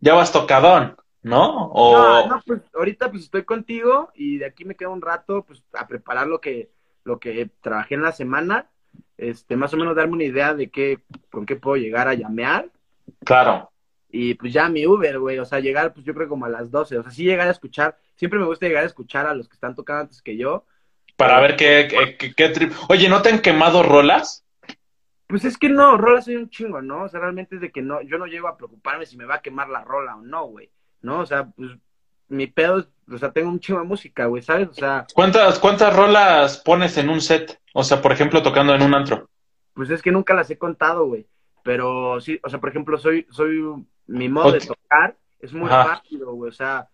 [0.00, 0.96] Ya vas tocadón.
[1.22, 1.70] ¿no?
[1.72, 1.96] O...
[1.96, 5.62] No, no, pues ahorita pues estoy contigo y de aquí me queda un rato pues
[5.72, 6.70] a preparar lo que,
[7.04, 8.70] lo que trabajé en la semana,
[9.18, 11.00] este, más o menos darme una idea de qué,
[11.30, 12.70] con qué puedo llegar a llamear.
[13.24, 13.70] Claro.
[14.08, 16.70] Y pues ya mi Uber, güey, o sea, llegar pues yo creo como a las
[16.70, 19.48] 12, o sea, sí llegar a escuchar, siempre me gusta llegar a escuchar a los
[19.48, 20.64] que están tocando antes que yo.
[21.16, 22.72] Para ver qué, qué, qué, trip.
[22.88, 24.44] Oye, ¿no te han quemado rolas?
[25.26, 27.02] Pues es que no, rolas soy un chingo, ¿no?
[27.02, 29.36] O sea, realmente es de que no, yo no llego a preocuparme si me va
[29.36, 30.70] a quemar la rola o no, güey.
[31.02, 31.20] ¿no?
[31.20, 31.70] O sea, pues
[32.28, 34.68] mi pedo es, o sea, tengo un chingo de música, güey, ¿sabes?
[34.68, 35.06] O sea...
[35.14, 37.60] ¿Cuántas, ¿Cuántas rolas pones en un set?
[37.72, 39.28] O sea, por ejemplo, tocando en un antro.
[39.74, 41.26] Pues es que nunca las he contado, güey.
[41.62, 43.62] Pero sí, o sea, por ejemplo, soy, soy,
[44.06, 46.50] mi modo de tocar es muy rápido, güey.
[46.50, 46.88] O sea,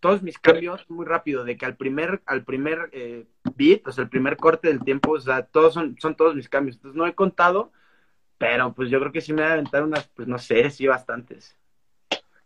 [0.00, 3.92] todos mis cambios son muy rápido, de que al primer, al primer eh, beat, o
[3.92, 6.76] sea, el primer corte del tiempo, o sea, todos son, son todos mis cambios.
[6.76, 7.70] Entonces no he contado,
[8.38, 10.86] pero pues yo creo que sí me voy a aventar unas, pues no sé, sí,
[10.86, 11.56] bastantes.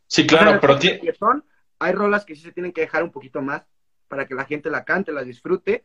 [0.06, 0.78] Sí, claro, pero
[1.18, 1.44] son,
[1.78, 3.64] hay rolas que sí se tienen que dejar un poquito más
[4.08, 5.84] para que la gente la cante, la disfrute.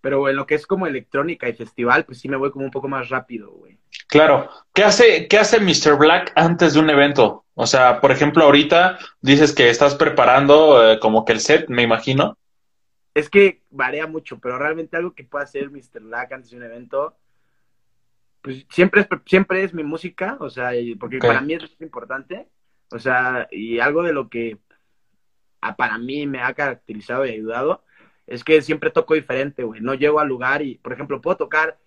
[0.00, 2.70] Pero en lo que es como electrónica y festival, pues sí me voy como un
[2.70, 3.78] poco más rápido, güey.
[4.06, 4.48] Claro.
[4.72, 5.98] ¿Qué hace, ¿Qué hace Mr.
[5.98, 7.44] Black antes de un evento?
[7.54, 11.82] O sea, por ejemplo, ahorita dices que estás preparando eh, como que el set, me
[11.82, 12.38] imagino.
[13.12, 16.00] Es que varía mucho, pero realmente algo que pueda hacer Mr.
[16.00, 17.16] Black antes de un evento,
[18.40, 22.48] pues siempre es, siempre es mi música, o sea, porque para mí es importante.
[22.92, 24.58] O sea, y algo de lo que
[25.76, 27.84] para mí me ha caracterizado y ayudado
[28.26, 29.80] es que siempre toco diferente, güey.
[29.80, 31.78] No llego al lugar y, por ejemplo, puedo tocar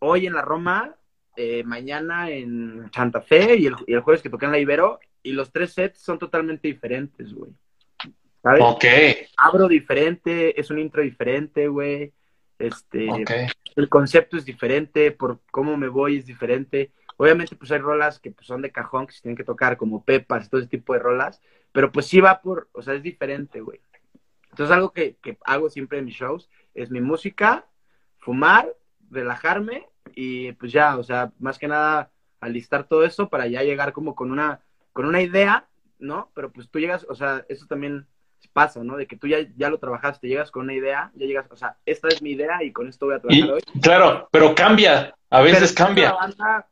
[0.00, 0.96] hoy en la Roma,
[1.36, 4.98] eh, mañana en Santa Fe y el, y el, jueves que toqué en la Ibero
[5.22, 7.52] y los tres sets son totalmente diferentes, güey.
[8.42, 8.62] ¿Sabes?
[8.62, 8.84] Ok.
[9.36, 12.12] Abro diferente, es un intro diferente, güey.
[12.58, 13.08] Este,
[13.76, 16.90] el concepto es diferente, por cómo me voy es diferente.
[17.16, 20.04] Obviamente, pues hay rolas que pues, son de cajón, que se tienen que tocar, como
[20.04, 21.40] pepas, todo ese tipo de rolas,
[21.72, 23.80] pero pues sí va por, o sea, es diferente, güey.
[24.50, 27.66] Entonces, algo que, que hago siempre en mis shows es mi música,
[28.18, 28.74] fumar,
[29.10, 32.10] relajarme y pues ya, o sea, más que nada
[32.40, 34.60] alistar todo eso para ya llegar como con una,
[34.92, 36.30] con una idea, ¿no?
[36.34, 38.06] Pero pues tú llegas, o sea, eso también
[38.46, 38.96] pasa, ¿no?
[38.96, 41.76] De que tú ya, ya lo trabajaste, llegas con una idea, ya llegas, o sea,
[41.86, 43.60] esta es mi idea y con esto voy a trabajar hoy.
[43.82, 46.14] Claro, pero cambia, a veces cambia.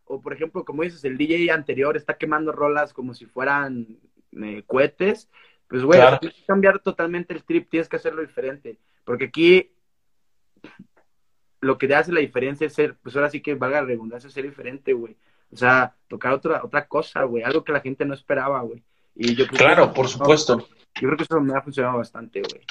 [0.05, 3.99] o por ejemplo, como dices, el DJ anterior está quemando rolas como si fueran
[4.43, 5.31] eh, cohetes,
[5.69, 9.73] pues güey, tienes que cambiar totalmente el trip, tienes que hacerlo diferente, porque aquí
[11.61, 14.31] lo que te hace la diferencia es ser, pues ahora sí que valga la redundancia,
[14.31, 15.17] ser diferente, güey.
[15.51, 18.83] O sea, tocar otra, otra cosa, güey, algo que la gente no esperaba, güey.
[19.15, 20.69] Y yo claro, por supuesto.
[21.01, 22.65] Yo creo que eso me ha funcionado bastante, güey.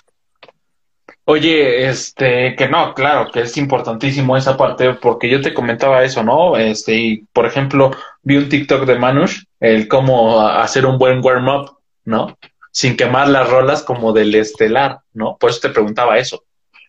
[1.26, 6.22] Oye, este, que no, claro, que es importantísimo esa parte, porque yo te comentaba eso,
[6.22, 6.58] ¿no?
[6.58, 7.92] Este, y por ejemplo,
[8.24, 12.38] vi un TikTok de Manush, el cómo hacer un buen warm-up, ¿no?
[12.72, 15.38] Sin quemar las rolas como del estelar, ¿no?
[15.38, 16.44] Por eso te preguntaba eso,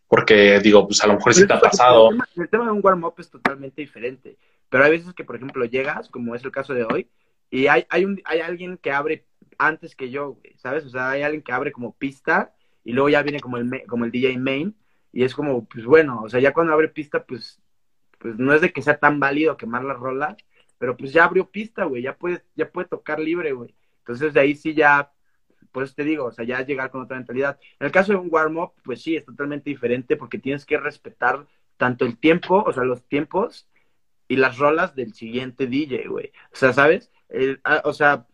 [0.08, 2.10] porque digo, pues a lo mejor sí te ha pasado.
[2.36, 4.36] El tema, de un warm-up es totalmente diferente,
[4.68, 7.08] pero hay veces que, por ejemplo, llegas, como es el caso de hoy,
[7.50, 9.26] y hay, hay, un, hay alguien que abre
[9.58, 10.84] antes que yo, ¿sabes?
[10.86, 14.04] O sea, hay alguien que abre como pista y luego ya viene como el, como
[14.04, 14.76] el DJ main
[15.12, 17.60] y es como, pues bueno, o sea, ya cuando abre pista, pues,
[18.18, 20.36] pues no es de que sea tan válido quemar la rola,
[20.78, 23.74] pero pues ya abrió pista, güey, ya puede, ya puede tocar libre, güey.
[24.00, 25.12] Entonces de ahí sí ya,
[25.72, 27.58] pues te digo, o sea, ya llegar con otra mentalidad.
[27.78, 31.46] En el caso de un warm-up, pues sí, es totalmente diferente porque tienes que respetar
[31.76, 33.68] tanto el tiempo, o sea, los tiempos
[34.28, 36.32] y las rolas del siguiente DJ, güey.
[36.52, 37.10] O sea, ¿sabes?
[37.64, 38.26] Ah, o sea,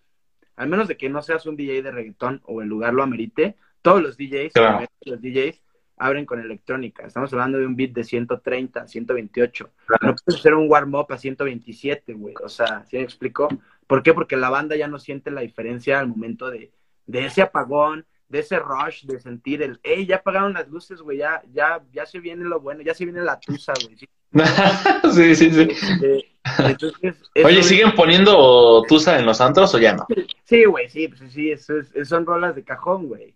[0.61, 3.57] al menos de que no seas un DJ de reggaetón o el lugar lo amerite,
[3.81, 4.87] todos los DJs, Claro.
[5.07, 5.63] los DJs
[5.97, 7.07] abren con electrónica.
[7.07, 9.71] Estamos hablando de un beat de 130, 128.
[9.87, 10.07] Claro.
[10.07, 12.35] No puedes hacer un warm-up a 127, güey.
[12.45, 13.49] O sea, ¿sí me explico?
[13.87, 14.13] ¿Por qué?
[14.13, 16.71] Porque la banda ya no siente la diferencia al momento de,
[17.07, 21.19] de ese apagón, de ese rush, de sentir el, hey, ya apagaron las luces, güey,
[21.19, 23.97] ya, ya, ya se viene lo bueno, ya se viene la tusa, güey.
[23.97, 24.07] ¿sí?
[25.15, 26.25] sí, sí, sí.
[26.59, 30.07] Entonces, eso Oye, es- ¿siguen poniendo Tusa en los antros o ya no?
[30.45, 33.35] Sí, güey, sí, pues sí, eso es- son rolas de cajón, güey.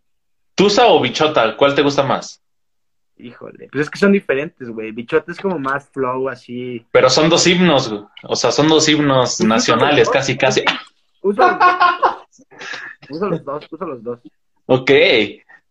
[0.55, 1.57] ¿Tusa o Bichota?
[1.57, 2.41] ¿Cuál te gusta más?
[3.17, 4.91] Híjole, pues es que son diferentes, güey.
[4.91, 6.85] Bichota es como más flow, así.
[6.91, 8.03] Pero son dos himnos, güey.
[8.25, 10.65] o sea, son dos himnos nacionales, casi, casi.
[11.23, 12.19] Uso los dos.
[13.11, 14.19] Uso los dos, uso los dos.
[14.67, 14.91] Ok,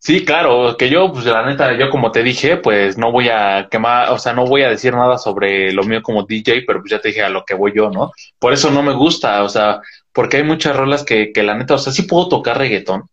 [0.03, 3.67] sí, claro, que yo, pues la neta, yo como te dije, pues no voy a
[3.71, 6.91] quemar, o sea, no voy a decir nada sobre lo mío como DJ, pero pues
[6.91, 8.11] ya te dije a lo que voy yo, ¿no?
[8.37, 9.81] Por eso no me gusta, o sea,
[10.11, 13.09] porque hay muchas rolas que, que la neta, o sea, sí puedo tocar reggaetón,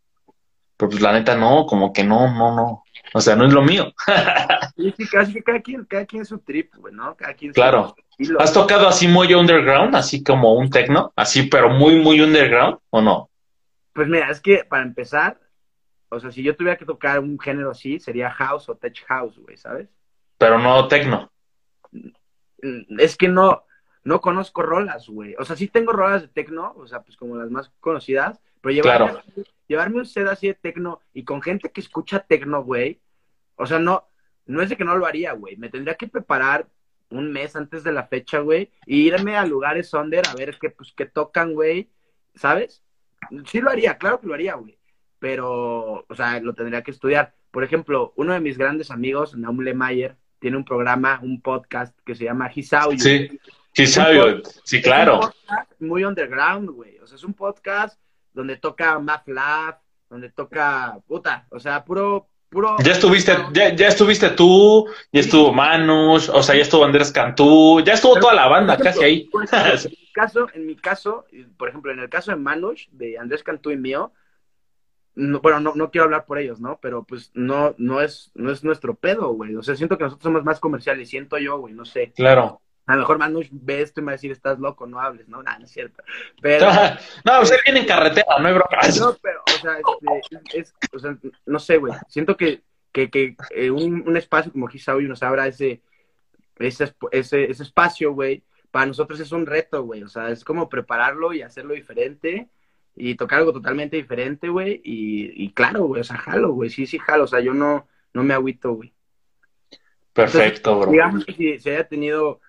[0.77, 2.85] pero pues la neta no, como que no, no, no,
[3.15, 3.93] o sea, no es lo mío.
[4.77, 7.15] Sí, sí, casi que cada quien, cada quien su trip, güey, ¿no?
[7.15, 7.95] Cada quien Claro.
[8.39, 13.03] ¿Has tocado así muy underground, así como un techno, así, pero muy, muy underground, o
[13.03, 13.29] no?
[13.93, 15.39] Pues mira, es que para empezar,
[16.11, 19.39] o sea, si yo tuviera que tocar un género así, sería house o tech house,
[19.39, 19.89] güey, ¿sabes?
[20.39, 21.31] Pero no techno.
[22.63, 23.65] Mm, Es que no,
[24.05, 25.35] no conozco rolas, güey.
[25.39, 28.75] O sea, sí tengo rolas de tecno, o sea, pues como las más conocidas, pero
[28.75, 29.23] llevarme, Claro.
[29.69, 33.01] llevarme un set así de tecno y con gente que escucha tecno, güey,
[33.57, 34.09] o sea, no,
[34.47, 35.57] no es de que no lo haría, güey.
[35.57, 36.67] Me tendría que preparar
[37.11, 40.71] un mes antes de la fecha, güey, y irme a lugares under a ver qué,
[40.71, 41.89] pues, qué tocan, güey,
[42.35, 42.83] ¿sabes?
[43.47, 44.79] Sí lo haría, claro que lo haría, güey.
[45.21, 47.35] Pero, o sea, lo tendría que estudiar.
[47.53, 52.17] Por ejemplo, uno de mis grandes amigos, Naum Lemayer, tiene un programa, un podcast que
[52.17, 52.99] se llama His Audio.
[52.99, 53.39] Sí,
[53.73, 55.21] sí, sabe, sí, Es un claro.
[55.21, 56.99] podcast muy underground, güey.
[56.99, 58.01] O sea, es un podcast
[58.33, 62.77] donde toca Math Lab, donde toca, puta, o sea, puro, puro.
[62.83, 67.81] Ya estuviste, ya, ya estuviste tú, ya estuvo Manus, o sea, ya estuvo Andrés Cantú,
[67.85, 69.31] ya estuvo toda la banda ejemplo, casi ahí.
[69.53, 71.27] en mi caso, en mi caso,
[71.59, 74.13] por ejemplo, en el caso de Manush, de Andrés Cantú y mío,
[75.15, 76.79] no- bueno, no, no quiero hablar por ellos, ¿no?
[76.81, 79.57] Pero pues no, no es, no es nuestro pedo, güey.
[79.57, 82.13] O sea, siento que nosotros somos más comerciales, siento yo, güey, no sé.
[82.15, 82.61] Claro.
[82.87, 85.29] A lo mejor Manush ve esto y me va a decir, estás loco, no hables,
[85.29, 85.43] ¿no?
[85.43, 86.03] Nada, no es cierto.
[86.41, 86.67] Pero,
[87.25, 88.79] No, pues él viene en carretera, no hay bronca.
[88.99, 91.93] no, pero, o sea, este, es, o sea, no sé, güey.
[92.09, 95.83] Siento que, que, que eh, un, un espacio como Hisaudio nos abra ese,
[96.59, 98.43] ese, ese, ese espacio, güey.
[98.73, 100.03] Para nosotros es un reto, güey.
[100.03, 102.49] O sea, es como prepararlo y hacerlo diferente
[102.97, 104.81] y tocar algo totalmente diferente, güey.
[104.85, 106.71] Y, y claro, güey, o sea, jalo, güey.
[106.71, 107.25] Sí, sí, jalo.
[107.25, 108.93] O sea, yo no, no me agüito, güey.
[110.13, 110.91] Perfecto, bro.
[110.91, 112.41] Digamos que si se haya tenido,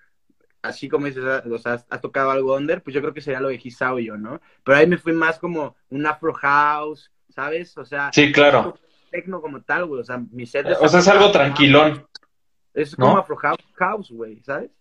[0.61, 3.39] así como dices, o sea, has, has tocado algo under, pues yo creo que sería
[3.39, 4.41] lo de Hisaudio, ¿no?
[4.63, 7.77] Pero ahí me fui más como un Afro House, ¿sabes?
[7.77, 8.77] O sea, Sí, claro.
[9.11, 10.01] tecno como tal, güey.
[10.01, 12.05] O sea, mi set de O sea, es algo tranquilón.
[12.73, 13.05] Es ¿no?
[13.05, 14.71] como Afro House, house, güey, ¿sabes?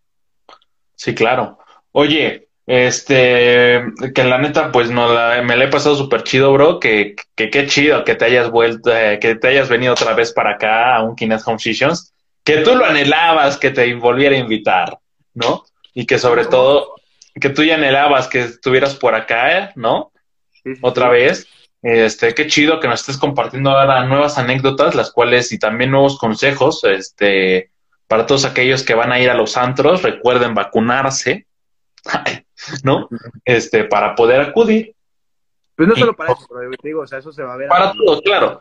[0.95, 1.59] Sí, claro.
[1.93, 3.83] Oye, este,
[4.15, 6.79] que la neta, pues no la, me la he pasado súper chido, bro.
[6.79, 10.33] Que, que qué chido que te hayas vuelto, eh, que te hayas venido otra vez
[10.33, 12.15] para acá a un Kinect Home Sessions.
[12.45, 15.01] Que tú lo anhelabas que te volviera a invitar,
[15.35, 15.65] ¿no?
[15.95, 16.95] Y que sobre todo,
[17.41, 19.73] que tú ya anhelabas que estuvieras por acá, ¿eh?
[19.75, 20.13] ¿no?
[20.63, 21.49] Sí, sí, otra vez.
[21.83, 26.19] Este, qué chido que nos estés compartiendo ahora nuevas anécdotas, las cuales y también nuevos
[26.19, 27.73] consejos, este,
[28.07, 31.47] para todos aquellos que van a ir a los antros, recuerden vacunarse,
[32.85, 33.09] ¿no?
[33.45, 34.95] Este, para poder acudir.
[35.77, 37.69] Pues no solo para eso, pero te digo, o sea, eso se va a ver.
[37.69, 37.97] Para ahí.
[37.97, 38.61] todos, claro.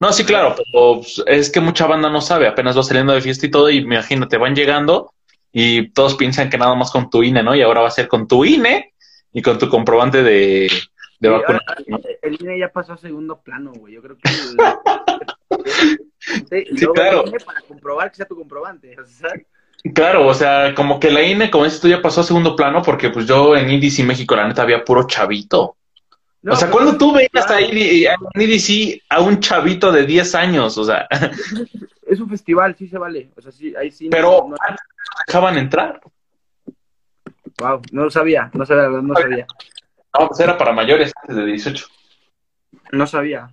[0.00, 3.20] No, sí, claro, pero pues, es que mucha banda no sabe, apenas va saliendo de
[3.20, 5.12] fiesta y todo, y imagínate, van llegando
[5.50, 7.54] y todos piensan que nada más con tu INE, ¿no?
[7.54, 8.92] Y ahora va a ser con tu INE
[9.32, 10.68] y con tu comprobante de, de
[11.20, 11.60] Sí, vacunación.
[11.90, 12.04] ahora.
[12.22, 13.94] El INE ya pasó a segundo plano, güey.
[13.94, 14.28] Yo creo que.
[14.28, 17.22] el- Sí, y luego claro.
[17.24, 19.46] el INE para comprobar que sea tu comprobante, ¿sabes?
[19.94, 22.82] Claro, o sea, como que la INE, como dices tú, ya pasó a segundo plano,
[22.82, 25.76] porque pues yo en IDC México, la neta, había puro chavito.
[26.42, 27.56] No, o sea, pero- cuando tú veías claro.
[27.58, 31.06] en IDC a un chavito de 10 años, o sea,
[32.08, 33.30] Es un festival, sí se vale.
[33.36, 34.08] O sea, sí, ahí sí.
[34.10, 36.00] pero No, antes no dejaban entrar.
[37.60, 39.46] wow, no lo sabía, no sabía, no sabía.
[40.18, 41.86] No, pues era para mayores antes de 18.
[42.92, 43.52] No sabía.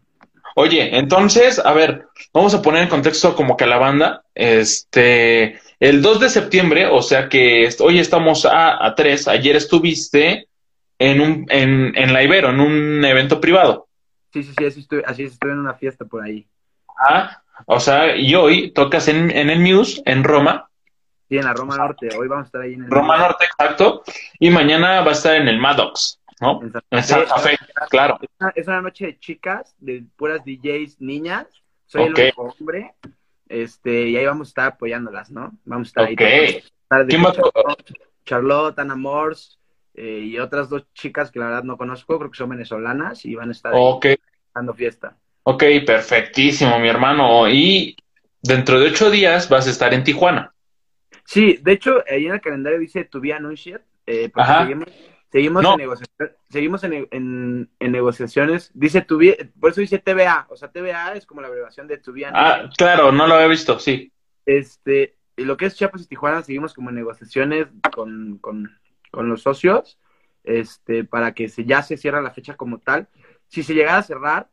[0.55, 5.59] Oye, entonces, a ver, vamos a poner en contexto como que a la banda, este,
[5.79, 10.47] el 2 de septiembre, o sea que hoy estamos a, a 3, ayer estuviste
[10.99, 13.87] en un, en, en la Ibero, en un evento privado.
[14.33, 16.45] Sí, sí, sí, así estoy, así es, estoy en una fiesta por ahí.
[16.97, 20.69] Ah, o sea, y hoy tocas en, en el Muse, en Roma,
[21.27, 22.09] Sí, en la Roma Norte.
[22.17, 22.91] Hoy vamos a estar ahí en el.
[22.91, 24.03] Roma Norte, exacto,
[24.39, 26.61] y mañana va a estar en el Maddox, ¿no?
[26.91, 27.57] En Santa, Fe,
[27.89, 28.19] claro.
[28.53, 31.47] Es una, noche de chicas, de puras DJs niñas.
[31.87, 32.93] Soy el único hombre.
[33.47, 35.57] Este, y ahí vamos a estar apoyándolas, ¿no?
[35.65, 36.15] Vamos a estar ahí.
[36.15, 37.33] ¿Quién va
[38.25, 39.57] Charlotte, Ana Morse
[39.93, 43.35] eh, y otras dos chicas que la verdad no conozco, creo que son venezolanas y
[43.35, 43.73] van a estar
[44.53, 45.15] dando fiesta.
[45.43, 47.47] Ok, perfectísimo, mi hermano.
[47.47, 47.95] Y
[48.41, 50.53] dentro de ocho días vas a estar en Tijuana.
[51.23, 54.87] Sí, de hecho, ahí en el calendario dice to be anuncied, eh, porque seguimos,
[55.31, 58.71] seguimos, en, negociaciones, seguimos en, negociaciones.
[58.73, 62.13] Dice be, por eso dice TVA, o sea, TVA es como la abreviación de to
[62.13, 64.11] be Ah, claro, no lo había visto, sí.
[64.45, 68.71] Este, lo que es Chiapas y Tijuana, seguimos como en negociaciones con, con,
[69.11, 69.99] con los socios,
[70.43, 73.07] este, para que se, ya se cierre la fecha como tal.
[73.47, 74.49] Si se llegara a cerrar,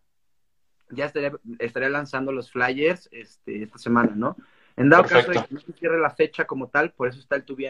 [0.90, 4.36] ya estaría, estaría lanzando los flyers este, esta semana, ¿no?
[4.76, 7.36] En dado caso de que no se cierre la fecha como tal, por eso está
[7.36, 7.68] el To Be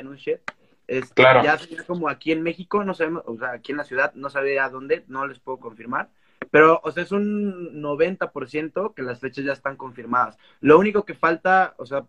[0.92, 1.42] Este, claro.
[1.42, 4.28] Ya sería como aquí en México, no sabemos, o sea, aquí en la ciudad, no
[4.28, 6.10] sabía dónde, no les puedo confirmar.
[6.50, 10.36] Pero, o sea, es un 90% que las fechas ya están confirmadas.
[10.60, 12.04] Lo único que falta, o sea,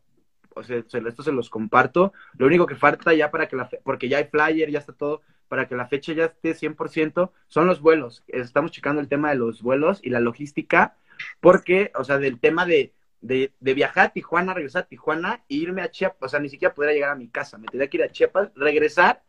[0.53, 4.09] o sea, esto se los comparto, lo único que falta ya para que la, porque
[4.09, 7.79] ya hay flyer, ya está todo, para que la fecha ya esté 100%, son los
[7.79, 8.25] vuelos.
[8.27, 10.97] Estamos checando el tema de los vuelos y la logística,
[11.39, 12.91] porque, o sea, del tema de,
[13.23, 16.73] de, viajar a Tijuana, regresar a Tijuana e irme a Chiapas, o sea, ni siquiera
[16.73, 19.23] podría llegar a mi casa, me tendría que ir a Chiapas, regresar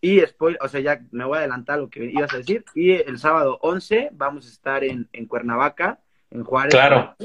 [0.00, 2.64] y después, o sea, ya me voy a adelantar lo que ibas a decir.
[2.74, 5.98] Y el sábado 11 vamos a estar en, en Cuernavaca,
[6.30, 6.72] en Juárez.
[6.72, 7.16] Claro.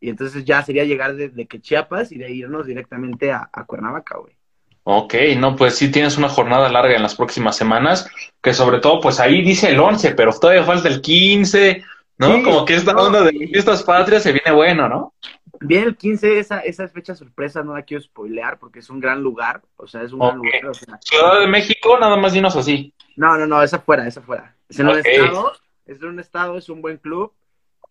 [0.00, 4.18] Y entonces ya sería llegar desde que Chiapas y de irnos directamente a, a Cuernavaca,
[4.18, 4.34] güey.
[4.82, 8.10] Ok, no, pues sí tienes una jornada larga en las próximas semanas,
[8.42, 11.84] que sobre todo, pues ahí dice el 11, pero todavía falta el 15,
[12.18, 12.42] ¿no?
[12.42, 15.14] Como que esta onda de fiestas patrias se viene bueno, ¿no?
[15.60, 19.22] Bien, el 15, esa, esa fecha sorpresa, no la quiero spoilear porque es un gran
[19.22, 20.74] lugar, o sea, es un gran lugar.
[21.00, 22.94] Ciudad de México, nada más dinos así.
[23.16, 24.54] No, no, no, esa fuera, esa fuera.
[24.68, 25.52] Es en un estado,
[25.86, 27.32] es en un estado, es un buen club,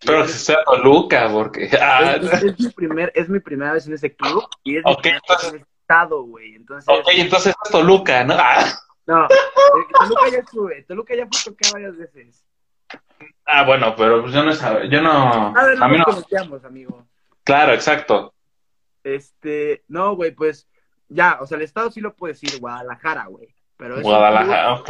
[0.05, 1.69] pero que sea Toluca, porque.
[1.81, 2.15] Ah.
[2.15, 5.53] Es, mi primer, es mi primera vez en ese club y es mi okay, entonces...
[5.53, 6.55] en estado, güey.
[6.55, 8.35] Entonces, ok, entonces es Toluca, ¿no?
[8.37, 8.65] Ah.
[9.05, 9.27] No,
[9.99, 10.83] Toluca ya estuve.
[10.83, 12.45] Toluca ya fue tocar varias veces.
[13.45, 14.51] Ah, bueno, pero pues yo no.
[14.85, 15.53] Yo no.
[15.55, 16.67] A ver, no a mí no.
[16.67, 17.07] amigo.
[17.47, 18.33] Claro, exacto.
[19.05, 20.67] Este, no, güey, pues
[21.07, 23.55] ya, o sea, el estado sí lo puede decir, Guadalajara, güey.
[23.77, 24.89] Pero es Guadalajara, ok.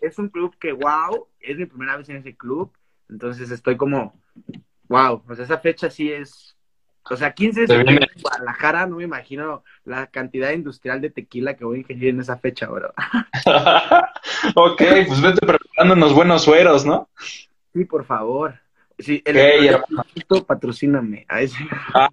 [0.00, 2.72] Es un club que, wow, es mi primera vez en ese club.
[3.08, 4.20] Entonces estoy como,
[4.88, 6.56] wow, pues esa fecha sí es,
[7.08, 11.64] o sea, 15 de en Guadalajara, no me imagino la cantidad industrial de tequila que
[11.64, 12.92] voy a ingerir en esa fecha, bro.
[14.56, 17.08] ok, pues vete preparando unos buenos sueros, ¿no?
[17.72, 18.61] Sí, por favor.
[19.02, 21.26] Sí, el okay, patrocíname.
[21.28, 22.08] Ah,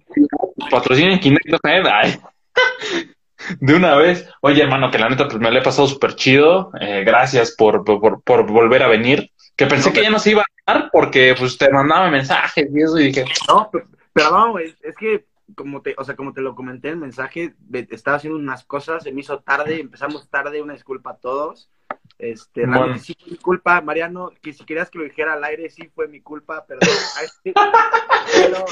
[0.70, 2.20] patrocinen ¿eh?
[3.60, 4.28] De una vez.
[4.42, 6.72] Oye, hermano, que la neta, pues me le he pasado súper chido.
[6.80, 9.30] Eh, gracias por, por, por, volver a venir.
[9.56, 12.82] Que pensé que ya no se iba a dar porque pues te mandaba mensajes y
[12.82, 13.24] eso y dije...
[13.48, 16.94] No, pero, no, es, es que como te, o sea, como te lo comenté en
[16.94, 17.54] el mensaje,
[17.90, 21.70] estaba haciendo unas cosas, se me hizo tarde, empezamos tarde, una disculpa a todos.
[22.20, 22.98] Este, bueno.
[22.98, 26.06] sí fue mi culpa, Mariano, que si querías que lo dijera al aire, sí fue
[26.06, 26.88] mi culpa, perdón.
[27.44, 28.64] pero,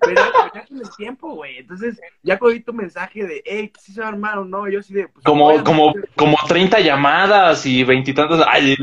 [0.00, 0.22] pero
[0.54, 1.58] ya tiene el tiempo, güey.
[1.58, 4.82] Entonces, ya cogí tu mensaje de, hey, si se va a armar o no, yo
[4.82, 5.08] sí de...
[5.08, 8.44] Pues, como, como, como 30 llamadas y veintitantos...
[8.48, 8.76] Ay,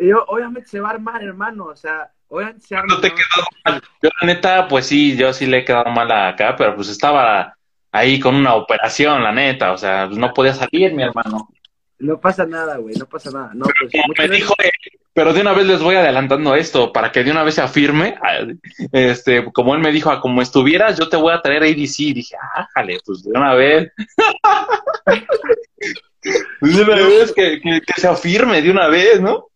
[0.00, 2.94] y yo, obviamente se va a armar, hermano, o sea, obviamente se arma.
[2.94, 3.82] No te quedó mal.
[4.02, 7.54] Yo, la neta, pues sí, yo sí le he quedado mal acá, pero pues estaba
[7.92, 11.50] ahí con una operación, la neta, o sea, pues no podía salir, mi hermano.
[12.00, 13.52] No pasa nada, güey, no pasa nada.
[13.54, 14.54] No, pues, me dijo,
[15.12, 18.18] pero de una vez les voy adelantando esto, para que de una vez se afirme,
[18.92, 22.14] este, como él me dijo, a como estuvieras, yo te voy a traer ADC, y
[22.14, 23.92] dije, ájale, pues de una vez.
[26.60, 29.50] de una vez que, que, que se afirme, de una vez, ¿no?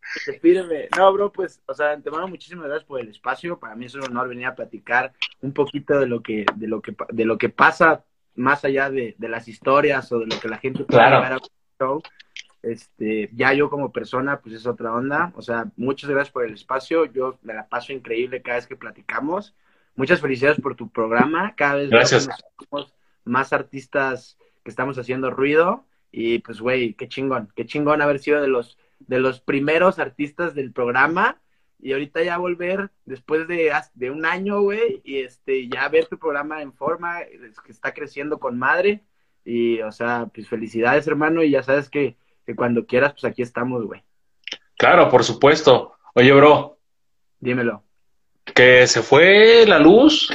[0.97, 3.59] No, bro, pues, o sea, te mando muchísimas gracias por el espacio.
[3.59, 6.81] Para mí es un honor venir a platicar un poquito de lo que, de lo
[6.81, 8.05] que, de lo que pasa
[8.37, 11.39] más allá de, las historias o de lo que la gente puede ver a
[11.79, 12.03] show.
[12.65, 15.33] Este, ya yo como persona, pues es otra onda.
[15.37, 17.05] O sea, muchas gracias por el espacio.
[17.07, 19.55] Yo me la paso increíble cada vez que platicamos.
[19.97, 21.55] Muchas felicidades por tu programa.
[21.57, 22.29] Cada vez gracias.
[23.25, 25.85] más artistas que estamos haciendo ruido.
[26.11, 30.55] Y pues, güey, qué chingón, qué chingón haber sido de los de los primeros artistas
[30.55, 31.41] del programa
[31.79, 36.19] y ahorita ya volver después de, de un año, güey, y este, ya ver tu
[36.19, 39.03] programa en forma, que está creciendo con madre,
[39.45, 42.17] y, o sea, pues felicidades, hermano, y ya sabes que,
[42.55, 44.03] cuando quieras, pues aquí estamos, güey.
[44.77, 45.95] Claro, por supuesto.
[46.15, 46.79] Oye, bro.
[47.41, 47.83] Dímelo.
[48.45, 50.29] ¿Que se fue la luz?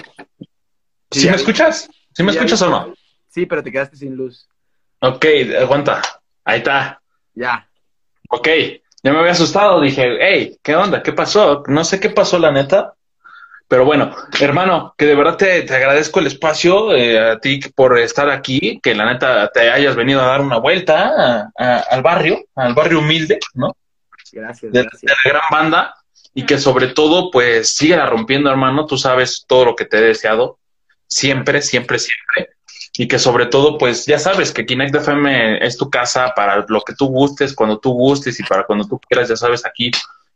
[1.12, 1.90] ¿Sí, me escuchas?
[2.14, 2.94] ¿Sí me escuchas o no?
[3.28, 4.48] Sí, pero te quedaste sin luz.
[5.02, 5.26] Ok,
[5.60, 6.02] aguanta.
[6.44, 7.02] Ahí está.
[7.34, 7.70] Ya.
[8.30, 8.48] Ok,
[9.02, 11.02] Ya me había asustado, dije, hey, ¿qué onda?
[11.02, 11.64] ¿Qué pasó?
[11.68, 12.96] No sé qué pasó, la neta.
[13.70, 18.00] Pero bueno, hermano, que de verdad te, te agradezco el espacio eh, a ti por
[18.00, 22.74] estar aquí, que la neta te hayas venido a dar una vuelta al barrio, al
[22.74, 23.78] barrio humilde, ¿no?
[24.32, 25.02] Gracias, de, gracias.
[25.04, 25.96] de la gran banda
[26.34, 28.88] y que sobre todo, pues, siga rompiendo, hermano.
[28.88, 30.58] Tú sabes todo lo que te he deseado,
[31.06, 32.56] siempre, siempre, siempre.
[32.98, 36.82] Y que sobre todo, pues, ya sabes que Kinect FM es tu casa para lo
[36.82, 39.92] que tú gustes, cuando tú gustes y para cuando tú quieras, ya sabes, aquí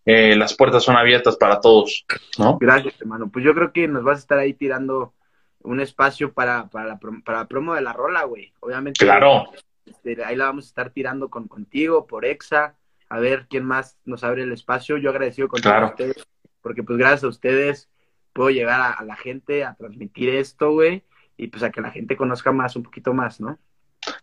[0.05, 2.05] eh, las puertas son abiertas para todos,
[2.37, 2.57] ¿no?
[2.59, 3.29] Gracias, hermano.
[3.29, 5.13] Pues yo creo que nos vas a estar ahí tirando
[5.61, 8.51] un espacio para, para, la, para la promo de la rola, güey.
[8.59, 9.03] Obviamente.
[9.05, 9.45] Claro,
[9.85, 12.75] este, ahí la vamos a estar tirando con contigo, por Exa,
[13.09, 14.97] a ver quién más nos abre el espacio.
[14.97, 15.87] Yo agradecido con Claro.
[15.87, 16.27] ustedes,
[16.61, 17.89] porque pues gracias a ustedes
[18.33, 21.03] puedo llegar a, a la gente a transmitir esto, güey,
[21.37, 23.57] y pues a que la gente conozca más, un poquito más, ¿no?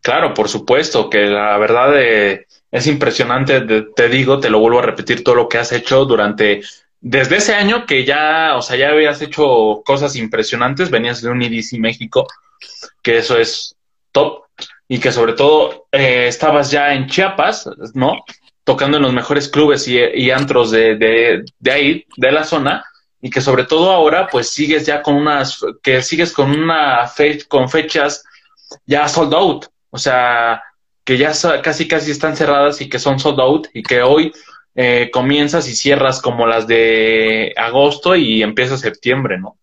[0.03, 4.79] Claro, por supuesto, que la verdad eh, es impresionante, de- te digo, te lo vuelvo
[4.81, 6.63] a repetir, todo lo que has hecho durante,
[7.01, 11.43] desde ese año que ya, o sea, ya habías hecho cosas impresionantes, venías de un
[11.43, 12.27] IDC México,
[13.03, 13.75] que eso es
[14.13, 14.45] top,
[14.89, 18.25] y que sobre todo eh, estabas ya en Chiapas, ¿no?
[18.65, 22.85] Tocando en los mejores clubes y, y antros de, de, de ahí, de la zona,
[23.23, 27.45] y que sobre todo ahora, pues sigues ya con unas, que sigues con una fe,
[27.49, 28.25] con fechas
[28.87, 30.63] ya sold out, o sea,
[31.05, 34.33] que ya casi casi están cerradas y que son sold out y que hoy
[34.75, 39.57] eh, comienzas y cierras como las de agosto y empieza septiembre, ¿no?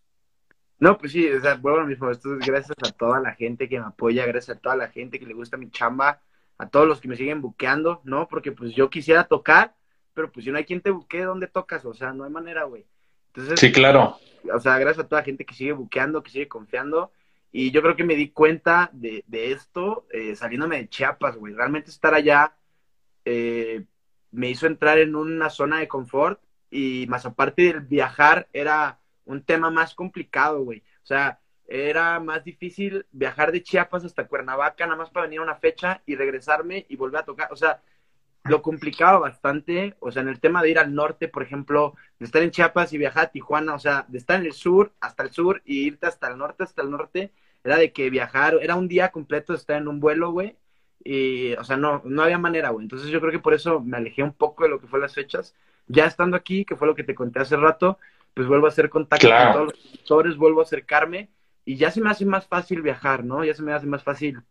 [0.80, 2.12] No, pues sí, o sea, lo mismo.
[2.12, 5.20] Esto es gracias a toda la gente que me apoya, gracias a toda la gente
[5.20, 6.22] que le gusta mi chamba,
[6.58, 8.28] a todos los que me siguen buqueando, ¿no?
[8.28, 9.74] Porque pues yo quisiera tocar,
[10.14, 11.84] pero pues si no hay quien te buquee, ¿dónde tocas?
[11.86, 12.86] O sea, no hay manera, güey.
[13.34, 14.18] Entonces, Sí, claro,
[14.54, 17.12] o sea, gracias a toda la gente que sigue buqueando, que sigue confiando.
[17.60, 21.56] Y yo creo que me di cuenta de, esto eh, saliéndome de Chiapas, güey.
[21.56, 22.54] Realmente estar allá
[23.26, 23.84] eh,
[24.30, 26.40] me hizo entrar en una zona de confort
[26.70, 30.84] y más aparte del viajar era un tema más complicado, güey.
[31.02, 35.44] O sea, era más difícil viajar de Chiapas hasta Cuernavaca nada más para venir a
[35.44, 37.52] una fecha y regresarme y volver a tocar.
[37.52, 37.82] O sea,
[38.44, 42.26] lo complicaba bastante, o sea, en el tema de ir al norte, por ejemplo, de
[42.26, 45.24] estar en Chiapas y viajar a Tijuana, o sea, de estar en el sur hasta
[45.24, 47.32] el sur y irte hasta el norte, hasta el norte,
[47.68, 50.56] era de que viajar, era un día completo de estar en un vuelo, güey,
[51.04, 52.84] y, o sea, no, no había manera, güey.
[52.86, 55.14] Entonces yo creo que por eso me alejé un poco de lo que fue las
[55.14, 55.54] fechas.
[55.88, 57.98] Ya estando aquí, que fue lo que te conté hace rato,
[58.34, 59.46] pues vuelvo a hacer contacto Claro.
[59.46, 61.30] con todos los productores, vuelvo a acercarme
[61.66, 63.44] y ya se me hace más fácil viajar, ¿no?
[63.44, 64.42] Ya se me hace más fácil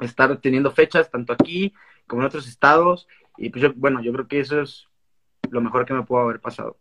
[0.00, 1.72] estar teniendo fechas tanto aquí
[2.06, 3.08] como en otros estados.
[3.36, 4.86] Y pues yo, bueno, yo creo que eso es
[5.50, 6.76] lo mejor que me pudo haber pasado.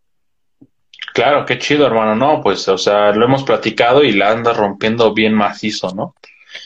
[1.18, 5.14] Claro, qué chido, hermano, no, pues, o sea, lo hemos platicado y la andas rompiendo
[5.16, 6.14] bien macizo, ¿no?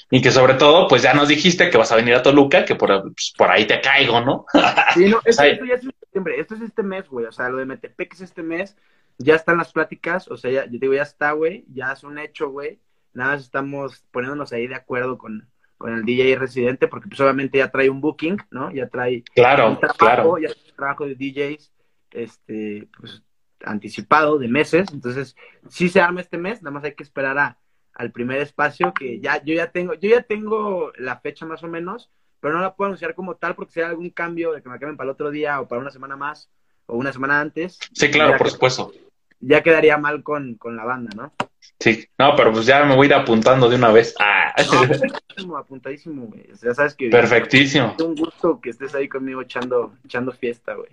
[0.10, 2.76] Y que sobre todo, pues ya nos dijiste que vas a venir a Toluca, que
[2.76, 4.45] por, pues, por ahí te caigo, ¿no?
[4.93, 7.26] Sí, no, esto, esto ya es septiembre, esto es este mes, güey.
[7.28, 8.76] O sea, lo de Metepec es este mes,
[9.18, 12.20] ya están las pláticas, o sea, ya, yo digo, ya está, güey, ya es un
[12.20, 12.80] hecho, güey.
[13.14, 17.58] Nada más estamos poniéndonos ahí de acuerdo con, con el DJ residente, porque pues obviamente
[17.58, 18.72] ya trae un booking, ¿no?
[18.72, 20.38] Ya trae Claro, un trabajo, claro.
[20.39, 21.72] ya trae un trabajo de DJs,
[22.12, 23.24] este, pues,
[23.66, 24.88] anticipado de meses.
[24.93, 25.36] Entonces,
[25.70, 27.57] sí se arma este mes, nada más hay que esperar a,
[27.93, 31.68] al primer espacio, que ya, yo ya tengo, yo ya tengo la fecha más o
[31.68, 32.09] menos,
[32.39, 34.80] pero no la puedo anunciar como tal porque si hay algún cambio de que me
[34.80, 36.49] cambien para el otro día o para una semana más
[36.88, 38.91] o una semana antes, Sí, claro, por que- supuesto.
[39.39, 41.34] ya quedaría mal con, con la banda, ¿no?
[41.80, 44.16] Sí, no, pero pues ya me voy a ir apuntando de una vez.
[44.20, 46.51] Ah, Apuntadísimo, apuntadísimo, güey.
[46.51, 47.93] O sea, ya sabes que perfectísimo.
[47.97, 50.89] es un gusto que estés ahí conmigo echando, echando fiesta, güey.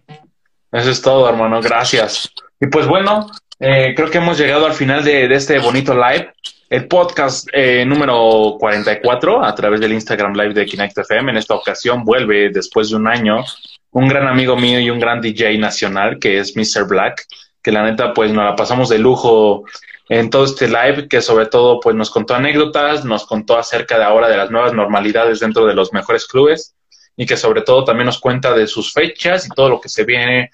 [0.70, 1.60] Eso es todo, hermano.
[1.62, 2.30] Gracias.
[2.60, 6.32] Y pues bueno, eh, creo que hemos llegado al final de, este bonito live.
[6.68, 11.30] El podcast eh, número 44 a través del Instagram Live de Kinect FM.
[11.30, 13.42] En esta ocasión vuelve después de un año
[13.90, 16.86] un gran amigo mío y un gran DJ nacional que es Mr.
[16.86, 17.24] Black,
[17.62, 19.64] que la neta pues nos la pasamos de lujo
[20.10, 24.04] en todo este live, que sobre todo pues nos contó anécdotas, nos contó acerca de
[24.04, 26.74] ahora de las nuevas normalidades dentro de los mejores clubes
[27.18, 30.04] y que sobre todo también nos cuenta de sus fechas y todo lo que se
[30.04, 30.50] viene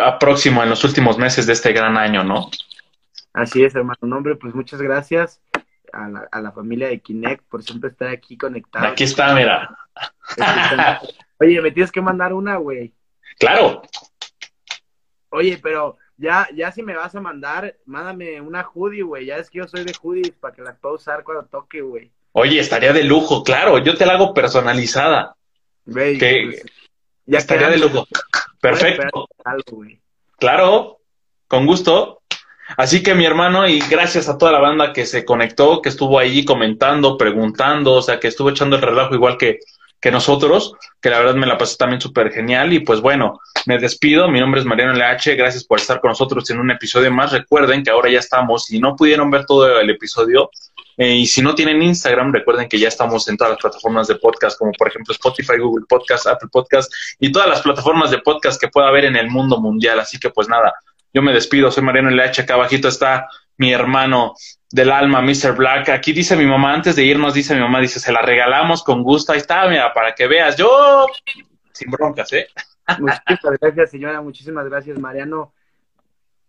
[0.00, 2.48] a próximo en los últimos meses de este gran año, ¿no?
[3.34, 3.98] Así es, hermano.
[4.00, 5.42] No, hombre, pues muchas gracias
[5.92, 8.92] a la, a la familia de Kinect por siempre estar aquí conectados.
[8.92, 9.76] Aquí está, mira.
[11.38, 12.94] Oye, me tienes que mandar una, güey.
[13.38, 13.82] Claro,
[15.36, 19.26] Oye, pero ya, ya si me vas a mandar, mándame una hoodie, güey.
[19.26, 22.10] Ya es que yo soy de hoodies para que la pueda usar cuando toque, güey.
[22.32, 25.36] oye, estaría de lujo, claro, yo te la hago personalizada.
[25.86, 26.62] Güey, Que pues,
[27.26, 28.06] ya estaría de lujo.
[28.60, 29.98] Perfecto, algo, güey.
[30.38, 30.98] claro,
[31.48, 32.20] con gusto.
[32.76, 36.18] Así que mi hermano, y gracias a toda la banda que se conectó, que estuvo
[36.18, 40.74] ahí comentando, preguntando, o sea, que estuvo echando el relajo igual que, que que nosotros,
[41.00, 42.72] que la verdad me la pasé también súper genial.
[42.72, 44.28] Y pues bueno, me despido.
[44.28, 45.34] Mi nombre es Mariano LH.
[45.36, 47.32] Gracias por estar con nosotros en un episodio más.
[47.32, 50.50] Recuerden que ahora ya estamos, si no pudieron ver todo el episodio,
[50.96, 54.16] eh, y si no tienen Instagram, recuerden que ya estamos en todas las plataformas de
[54.16, 58.60] podcast, como por ejemplo Spotify, Google Podcast, Apple Podcast y todas las plataformas de podcast
[58.60, 60.00] que pueda haber en el mundo mundial.
[60.00, 60.74] Así que pues nada,
[61.12, 61.70] yo me despido.
[61.70, 62.42] Soy Mariano LH.
[62.42, 63.28] Acá abajito está
[63.58, 64.34] mi hermano
[64.70, 65.54] del alma, Mr.
[65.54, 65.90] Black.
[65.90, 69.02] Aquí dice mi mamá, antes de irnos, dice mi mamá, dice, se la regalamos con
[69.02, 69.32] gusto.
[69.32, 70.56] Ahí está, mira, para que veas.
[70.56, 71.06] Yo,
[71.72, 72.48] sin broncas, ¿eh?
[72.98, 74.20] Muchísimas gracias, señora.
[74.22, 75.52] Muchísimas gracias, Mariano.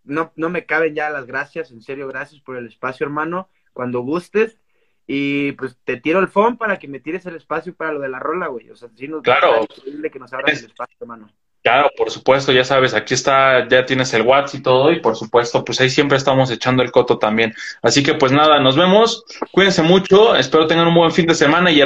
[0.06, 1.72] No, no me caben ya las gracias.
[1.72, 3.50] En serio, gracias por el espacio, hermano.
[3.78, 4.58] Cuando gustes.
[5.06, 8.10] Y pues te tiro el phone para que me tires el espacio para lo de
[8.10, 8.72] la rola, güey.
[8.72, 9.66] O sea, si nos claro.
[10.12, 11.30] que nos abras el espacio, hermano.
[11.68, 15.18] Claro, por supuesto, ya sabes, aquí está, ya tienes el WhatsApp y todo, y por
[15.18, 17.54] supuesto, pues ahí siempre estamos echando el coto también.
[17.82, 21.70] Así que pues nada, nos vemos, cuídense mucho, espero tengan un buen fin de semana
[21.70, 21.86] y hermano.